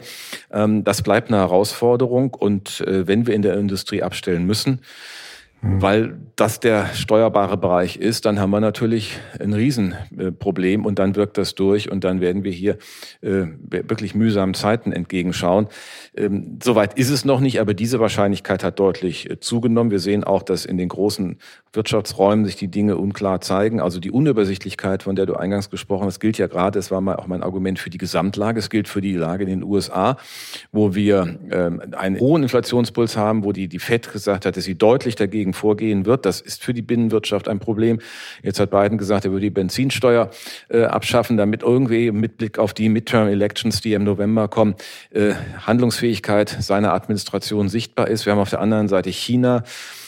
Ähm, 0.52 0.84
das 0.84 1.02
bleibt 1.02 1.30
eine 1.30 1.38
Herausforderung. 1.38 2.34
Und 2.34 2.82
äh, 2.82 3.08
wenn 3.08 3.28
wir 3.28 3.34
in 3.34 3.42
der 3.42 3.58
Industrie 3.58 4.04
abstellen 4.04 4.46
müssen. 4.46 4.80
Weil 5.66 6.18
das 6.36 6.60
der 6.60 6.88
steuerbare 6.94 7.56
Bereich 7.56 7.96
ist, 7.96 8.26
dann 8.26 8.38
haben 8.38 8.50
wir 8.50 8.60
natürlich 8.60 9.18
ein 9.40 9.54
Riesenproblem 9.54 10.86
und 10.86 11.00
dann 11.00 11.16
wirkt 11.16 11.38
das 11.38 11.56
durch 11.56 11.90
und 11.90 12.04
dann 12.04 12.20
werden 12.20 12.44
wir 12.44 12.52
hier 12.52 12.78
äh, 13.22 13.46
wirklich 13.70 14.14
mühsamen 14.14 14.56
Zeiten 14.56 14.92
entgegenschauen. 14.92 15.68
Ähm, 16.18 16.60
Soweit 16.62 16.98
ist 16.98 17.10
es 17.10 17.24
noch 17.24 17.40
nicht, 17.40 17.62
aber 17.62 17.74
diese 17.74 18.02
Wahrscheinlichkeit 18.02 18.64
hat 18.64 18.78
deutlich 18.80 19.30
äh, 19.30 19.40
zugenommen. 19.40 19.90
Wir 19.90 20.00
sehen 20.00 20.26
auch, 20.26 20.44
dass 20.44 20.66
in 20.66 20.78
den 20.78 20.90
großen 20.90 21.38
Wirtschaftsräumen 21.72 22.46
sich 22.46 22.56
die 22.56 22.68
Dinge 22.68 22.98
unklar 22.98 23.40
zeigen. 23.40 23.80
Also 23.80 24.00
die 24.00 24.12
Unübersichtlichkeit, 24.12 25.04
von 25.04 25.16
der 25.16 25.26
du 25.26 25.36
eingangs 25.36 25.70
gesprochen 25.70 26.08
hast, 26.08 26.20
gilt 26.20 26.38
ja 26.38 26.48
gerade, 26.48 26.78
es 26.78 26.92
war 26.92 27.00
mal 27.00 27.16
auch 27.16 27.28
mein 27.28 27.42
Argument 27.42 27.80
für 27.80 27.90
die 27.90 27.98
Gesamtlage, 27.98 28.60
es 28.60 28.70
gilt 28.70 28.90
für 28.90 29.02
die 29.02 29.16
Lage 29.16 29.44
in 29.44 29.50
den 29.50 29.64
USA, 29.64 30.18
wo 30.72 30.94
wir 30.94 31.40
ähm, 31.52 31.82
einen 31.96 32.20
hohen 32.20 32.44
Inflationspuls 32.44 33.16
haben, 33.16 33.44
wo 33.44 33.54
die, 33.54 33.68
die 33.68 33.80
FED 33.80 34.12
gesagt 34.12 34.46
hat, 34.46 34.58
dass 34.58 34.66
sie 34.66 34.76
deutlich 34.76 35.16
dagegen 35.16 35.53
vorgehen 35.54 36.06
wird. 36.06 36.26
Das 36.26 36.42
ist 36.42 36.64
für 36.64 36.74
die 36.74 36.82
Binnenwirtschaft 36.82 37.48
ein 37.48 37.60
Problem. 37.60 38.00
Jetzt 38.42 38.60
hat 38.60 38.72
Biden 38.72 38.98
gesagt, 38.98 39.26
er 39.26 39.32
würde 39.32 39.46
die 39.46 39.50
Benzinsteuer 39.50 40.30
äh, 40.70 40.84
abschaffen, 40.84 41.38
damit 41.38 41.64
irgendwie 41.64 42.12
mit 42.12 42.38
Blick 42.38 42.60
auf 42.60 42.74
die 42.74 42.90
Midterm 42.90 43.28
Elections, 43.28 43.82
die 43.82 43.94
im 43.94 44.04
November 44.04 44.48
kommen, 44.48 44.76
äh, 45.12 45.34
Handlungsfähigkeit 45.66 46.50
seiner 46.50 46.94
Administration 46.94 47.70
sichtbar 47.70 48.08
ist. 48.08 48.26
Wir 48.26 48.34
haben 48.34 48.40
auf 48.40 48.50
der 48.50 48.62
anderen 48.62 48.88
Seite 48.88 49.10
China, 49.10 49.64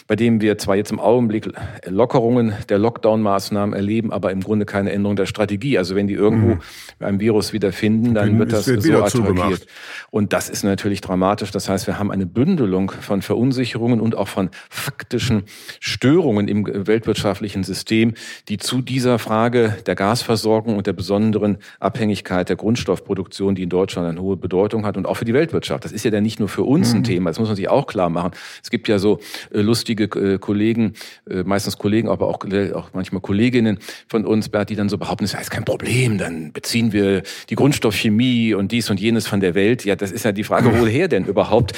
bei 0.07 0.15
dem 0.15 0.39
wir 0.39 0.57
zwar 0.59 0.75
jetzt 0.75 0.91
im 0.91 0.99
Augenblick 0.99 1.49
Lockerungen 1.87 2.53
der 2.69 2.77
Lockdown-Maßnahmen 2.77 3.73
erleben, 3.75 4.11
aber 4.11 4.31
im 4.31 4.41
Grunde 4.41 4.65
keine 4.65 4.91
Änderung 4.91 5.15
der 5.15 5.25
Strategie. 5.25 5.79
Also 5.79 5.95
wenn 5.95 6.07
die 6.07 6.13
irgendwo 6.13 6.55
mhm. 6.55 6.61
ein 6.99 7.19
Virus 7.19 7.53
wieder 7.53 7.71
finden, 7.71 8.13
dann 8.13 8.37
wird 8.37 8.51
das 8.51 8.67
wird 8.67 8.83
so 8.83 9.03
attackiert. 9.03 9.65
Und 10.11 10.31
das 10.31 10.49
ist 10.49 10.63
natürlich 10.63 11.01
dramatisch. 11.01 11.49
Das 11.49 11.67
heißt, 11.69 11.87
wir 11.87 11.97
haben 11.97 12.11
eine 12.11 12.27
Bündelung 12.27 12.91
von 12.91 13.23
Verunsicherungen 13.23 13.99
und 13.99 14.15
auch 14.15 14.27
von 14.27 14.49
faktischen 14.69 15.43
Störungen 15.79 16.47
im 16.47 16.67
weltwirtschaftlichen 16.87 17.63
System, 17.63 18.13
die 18.47 18.57
zu 18.57 18.81
dieser 18.81 19.17
Frage 19.17 19.75
der 19.87 19.95
Gasversorgung 19.95 20.77
und 20.77 20.85
der 20.85 20.93
besonderen 20.93 21.57
Abhängigkeit 21.79 22.47
der 22.47 22.57
Grundstoffproduktion, 22.57 23.55
die 23.55 23.63
in 23.63 23.69
Deutschland 23.69 24.07
eine 24.07 24.21
hohe 24.21 24.37
Bedeutung 24.37 24.85
hat 24.85 24.97
und 24.97 25.07
auch 25.07 25.15
für 25.15 25.25
die 25.25 25.33
Weltwirtschaft. 25.33 25.83
Das 25.83 25.91
ist 25.91 26.05
ja 26.05 26.11
dann 26.11 26.23
nicht 26.23 26.39
nur 26.39 26.49
für 26.49 26.63
uns 26.63 26.93
mhm. 26.93 26.99
ein 26.99 27.03
Thema, 27.03 27.29
das 27.31 27.39
muss 27.39 27.47
man 27.47 27.55
sich 27.55 27.69
auch 27.69 27.87
klar 27.87 28.11
machen. 28.11 28.31
Es 28.61 28.69
gibt 28.69 28.87
ja 28.87 28.99
so 28.99 29.19
äh, 29.51 29.61
lustige 29.61 29.94
lustige 29.95 30.33
äh, 30.33 30.37
Kollegen, 30.37 30.93
äh, 31.29 31.43
meistens 31.43 31.77
Kollegen, 31.77 32.09
aber 32.09 32.27
auch, 32.27 32.43
äh, 32.45 32.73
auch 32.73 32.89
manchmal 32.93 33.21
Kolleginnen 33.21 33.79
von 34.07 34.25
uns, 34.25 34.49
Bert, 34.49 34.69
die 34.69 34.75
dann 34.75 34.89
so 34.89 34.97
behaupten, 34.97 35.25
das 35.25 35.33
ist 35.33 35.51
kein 35.51 35.65
Problem, 35.65 36.17
dann 36.17 36.51
beziehen 36.51 36.93
wir 36.93 37.23
die 37.49 37.55
Grundstoffchemie 37.55 38.53
und 38.53 38.71
dies 38.71 38.89
und 38.89 38.99
jenes 38.99 39.27
von 39.27 39.39
der 39.39 39.55
Welt. 39.55 39.85
Ja, 39.85 39.95
das 39.95 40.11
ist 40.11 40.25
ja 40.25 40.31
die 40.31 40.43
Frage, 40.43 40.71
woher 40.79 41.07
denn 41.15 41.25
überhaupt, 41.25 41.73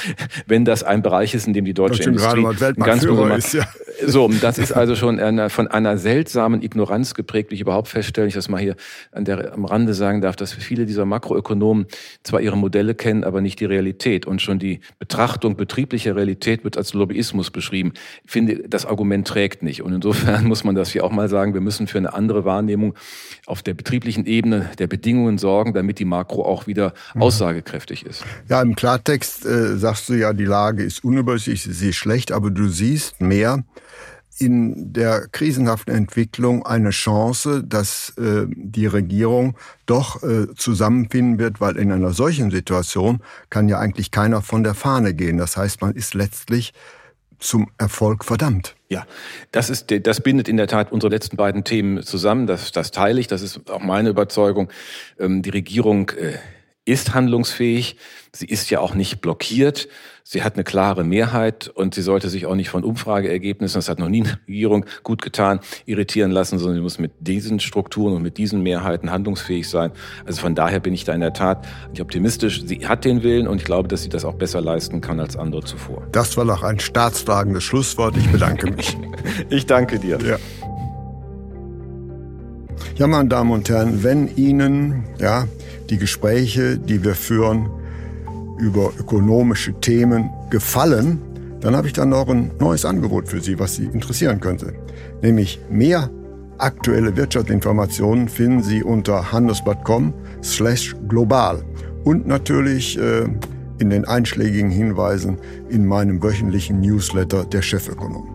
wenn 0.46 0.64
das 0.64 0.82
ein 0.82 1.02
Bereich 1.02 1.34
ist, 1.34 1.46
in 1.46 1.52
dem 1.52 1.64
die 1.64 1.74
deutsche 1.74 2.02
Industrie 2.02 2.44
ganz 2.76 3.04
ist, 3.04 3.54
ja. 3.54 3.66
So, 4.06 4.28
das 4.28 4.58
ist 4.58 4.70
also 4.70 4.94
schon 4.94 5.18
eine, 5.18 5.50
von 5.50 5.66
einer 5.66 5.98
seltsamen 5.98 6.62
Ignoranz 6.62 7.14
geprägt, 7.14 7.50
wie 7.50 7.56
ich 7.56 7.62
überhaupt 7.62 7.88
feststelle, 7.88 8.28
ich 8.28 8.34
das 8.34 8.48
mal 8.48 8.60
hier 8.60 8.76
an 9.10 9.24
der, 9.24 9.52
am 9.52 9.64
Rande 9.64 9.92
sagen 9.92 10.20
darf, 10.20 10.36
dass 10.36 10.52
viele 10.52 10.86
dieser 10.86 11.04
Makroökonomen 11.04 11.86
zwar 12.22 12.40
ihre 12.40 12.56
Modelle 12.56 12.94
kennen, 12.94 13.24
aber 13.24 13.40
nicht 13.40 13.58
die 13.58 13.64
Realität. 13.64 14.24
Und 14.24 14.40
schon 14.40 14.60
die 14.60 14.80
Betrachtung 15.00 15.56
betrieblicher 15.56 16.14
Realität 16.14 16.62
wird 16.62 16.76
als 16.76 16.94
Lobbyismus 16.94 17.50
beschrieben 17.50 17.92
finde, 18.26 18.68
das 18.68 18.86
Argument 18.86 19.26
trägt 19.26 19.62
nicht. 19.62 19.82
Und 19.82 19.92
insofern 19.92 20.44
muss 20.48 20.64
man 20.64 20.74
das 20.74 20.90
hier 20.90 21.04
auch 21.04 21.10
mal 21.10 21.28
sagen, 21.28 21.54
wir 21.54 21.60
müssen 21.60 21.86
für 21.86 21.98
eine 21.98 22.12
andere 22.14 22.44
Wahrnehmung 22.44 22.94
auf 23.46 23.62
der 23.62 23.74
betrieblichen 23.74 24.26
Ebene 24.26 24.70
der 24.78 24.86
Bedingungen 24.86 25.38
sorgen, 25.38 25.74
damit 25.74 25.98
die 25.98 26.04
Makro 26.04 26.44
auch 26.44 26.66
wieder 26.66 26.94
mhm. 27.14 27.22
aussagekräftig 27.22 28.04
ist. 28.04 28.24
Ja, 28.48 28.62
im 28.62 28.76
Klartext 28.76 29.44
äh, 29.44 29.76
sagst 29.76 30.08
du 30.08 30.14
ja, 30.14 30.32
die 30.32 30.44
Lage 30.44 30.82
ist 30.82 31.04
unübersichtlich, 31.04 31.76
sie 31.76 31.90
ist 31.90 31.96
schlecht, 31.96 32.32
aber 32.32 32.50
du 32.50 32.68
siehst 32.68 33.20
mehr 33.20 33.64
in 34.38 34.92
der 34.92 35.26
krisenhaften 35.28 35.94
Entwicklung 35.94 36.64
eine 36.64 36.90
Chance, 36.90 37.64
dass 37.64 38.10
äh, 38.18 38.46
die 38.48 38.86
Regierung 38.86 39.56
doch 39.86 40.22
äh, 40.22 40.54
zusammenfinden 40.54 41.38
wird, 41.38 41.60
weil 41.60 41.76
in 41.76 41.90
einer 41.90 42.12
solchen 42.12 42.50
Situation 42.50 43.20
kann 43.50 43.68
ja 43.68 43.78
eigentlich 43.78 44.10
keiner 44.10 44.42
von 44.42 44.62
der 44.62 44.74
Fahne 44.74 45.14
gehen. 45.14 45.38
Das 45.38 45.56
heißt, 45.56 45.80
man 45.80 45.94
ist 45.94 46.14
letztlich 46.14 46.72
zum 47.38 47.70
Erfolg 47.78 48.24
verdammt. 48.24 48.74
Ja, 48.88 49.06
das 49.52 49.70
ist, 49.70 49.92
das 50.06 50.20
bindet 50.20 50.48
in 50.48 50.56
der 50.56 50.66
Tat 50.66 50.92
unsere 50.92 51.12
letzten 51.12 51.36
beiden 51.36 51.64
Themen 51.64 52.02
zusammen. 52.02 52.46
Das, 52.46 52.72
das 52.72 52.90
teile 52.90 53.20
ich. 53.20 53.26
Das 53.26 53.42
ist 53.42 53.70
auch 53.70 53.80
meine 53.80 54.08
Überzeugung. 54.08 54.70
Ähm, 55.18 55.42
die 55.42 55.50
Regierung 55.50 56.10
äh, 56.10 56.38
ist 56.88 57.14
handlungsfähig. 57.14 57.96
Sie 58.32 58.46
ist 58.46 58.70
ja 58.70 58.80
auch 58.80 58.94
nicht 58.94 59.20
blockiert. 59.20 59.88
Sie 60.24 60.42
hat 60.42 60.54
eine 60.54 60.64
klare 60.64 61.04
Mehrheit 61.04 61.68
und 61.68 61.94
sie 61.94 62.02
sollte 62.02 62.28
sich 62.28 62.44
auch 62.44 62.54
nicht 62.54 62.68
von 62.68 62.84
Umfrageergebnissen, 62.84 63.78
das 63.78 63.88
hat 63.88 63.98
noch 63.98 64.10
nie 64.10 64.22
eine 64.22 64.38
Regierung 64.46 64.84
gut 65.02 65.22
getan, 65.22 65.60
irritieren 65.86 66.30
lassen, 66.30 66.58
sondern 66.58 66.76
sie 66.76 66.82
muss 66.82 66.98
mit 66.98 67.12
diesen 67.18 67.60
Strukturen 67.60 68.14
und 68.14 68.22
mit 68.22 68.36
diesen 68.36 68.62
Mehrheiten 68.62 69.10
handlungsfähig 69.10 69.68
sein. 69.70 69.90
Also 70.26 70.42
von 70.42 70.54
daher 70.54 70.80
bin 70.80 70.92
ich 70.92 71.04
da 71.04 71.14
in 71.14 71.22
der 71.22 71.32
Tat 71.32 71.66
nicht 71.90 72.02
optimistisch. 72.02 72.62
Sie 72.66 72.86
hat 72.86 73.06
den 73.06 73.22
Willen 73.22 73.48
und 73.48 73.58
ich 73.58 73.64
glaube, 73.64 73.88
dass 73.88 74.02
sie 74.02 74.10
das 74.10 74.26
auch 74.26 74.34
besser 74.34 74.60
leisten 74.60 75.00
kann 75.00 75.18
als 75.18 75.34
andere 75.34 75.62
zuvor. 75.62 76.06
Das 76.12 76.36
war 76.36 76.44
noch 76.44 76.62
ein 76.62 76.78
staatstragendes 76.78 77.64
Schlusswort. 77.64 78.14
Ich 78.18 78.28
bedanke 78.30 78.70
mich. 78.70 78.98
ich 79.48 79.64
danke 79.64 79.98
dir. 79.98 80.18
Ja. 80.22 80.36
Ja, 82.96 83.06
meine 83.06 83.28
Damen 83.28 83.52
und 83.52 83.68
Herren, 83.68 84.02
wenn 84.02 84.34
Ihnen 84.36 85.04
ja, 85.18 85.46
die 85.90 85.98
Gespräche, 85.98 86.78
die 86.78 87.02
wir 87.04 87.14
führen 87.14 87.68
über 88.58 88.92
ökonomische 88.98 89.72
Themen, 89.80 90.30
gefallen, 90.50 91.20
dann 91.60 91.76
habe 91.76 91.86
ich 91.86 91.92
dann 91.92 92.10
noch 92.10 92.28
ein 92.28 92.50
neues 92.60 92.84
Angebot 92.84 93.28
für 93.28 93.40
Sie, 93.40 93.58
was 93.58 93.76
Sie 93.76 93.84
interessieren 93.84 94.40
könnte. 94.40 94.74
Nämlich 95.22 95.60
mehr 95.70 96.10
aktuelle 96.58 97.16
Wirtschaftsinformationen 97.16 98.28
finden 98.28 98.62
Sie 98.62 98.82
unter 98.82 99.32
handelsblatt.com 99.32 100.12
slash 100.42 100.94
global 101.08 101.64
und 102.04 102.26
natürlich 102.26 102.98
äh, 102.98 103.26
in 103.78 103.90
den 103.90 104.04
einschlägigen 104.06 104.70
Hinweisen 104.70 105.38
in 105.68 105.86
meinem 105.86 106.22
wöchentlichen 106.22 106.80
Newsletter 106.80 107.44
der 107.44 107.62
Chefökonom. 107.62 108.28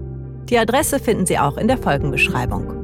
Die 0.49 0.59
Adresse 0.59 0.99
finden 0.99 1.27
Sie 1.27 1.39
auch 1.39 1.57
in 1.57 1.69
der 1.69 1.79
Folgenbeschreibung. 1.79 2.83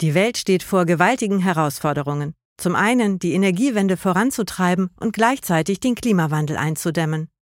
Die 0.00 0.14
Welt 0.14 0.38
steht 0.38 0.62
vor 0.62 0.86
gewaltigen 0.86 1.40
Herausforderungen. 1.40 2.34
Zum 2.56 2.76
einen 2.76 3.18
die 3.18 3.34
Energiewende 3.34 3.96
voranzutreiben 3.96 4.90
und 5.00 5.12
gleichzeitig 5.12 5.80
den 5.80 5.96
Klimawandel 5.96 6.56
einzudämmen. 6.56 7.28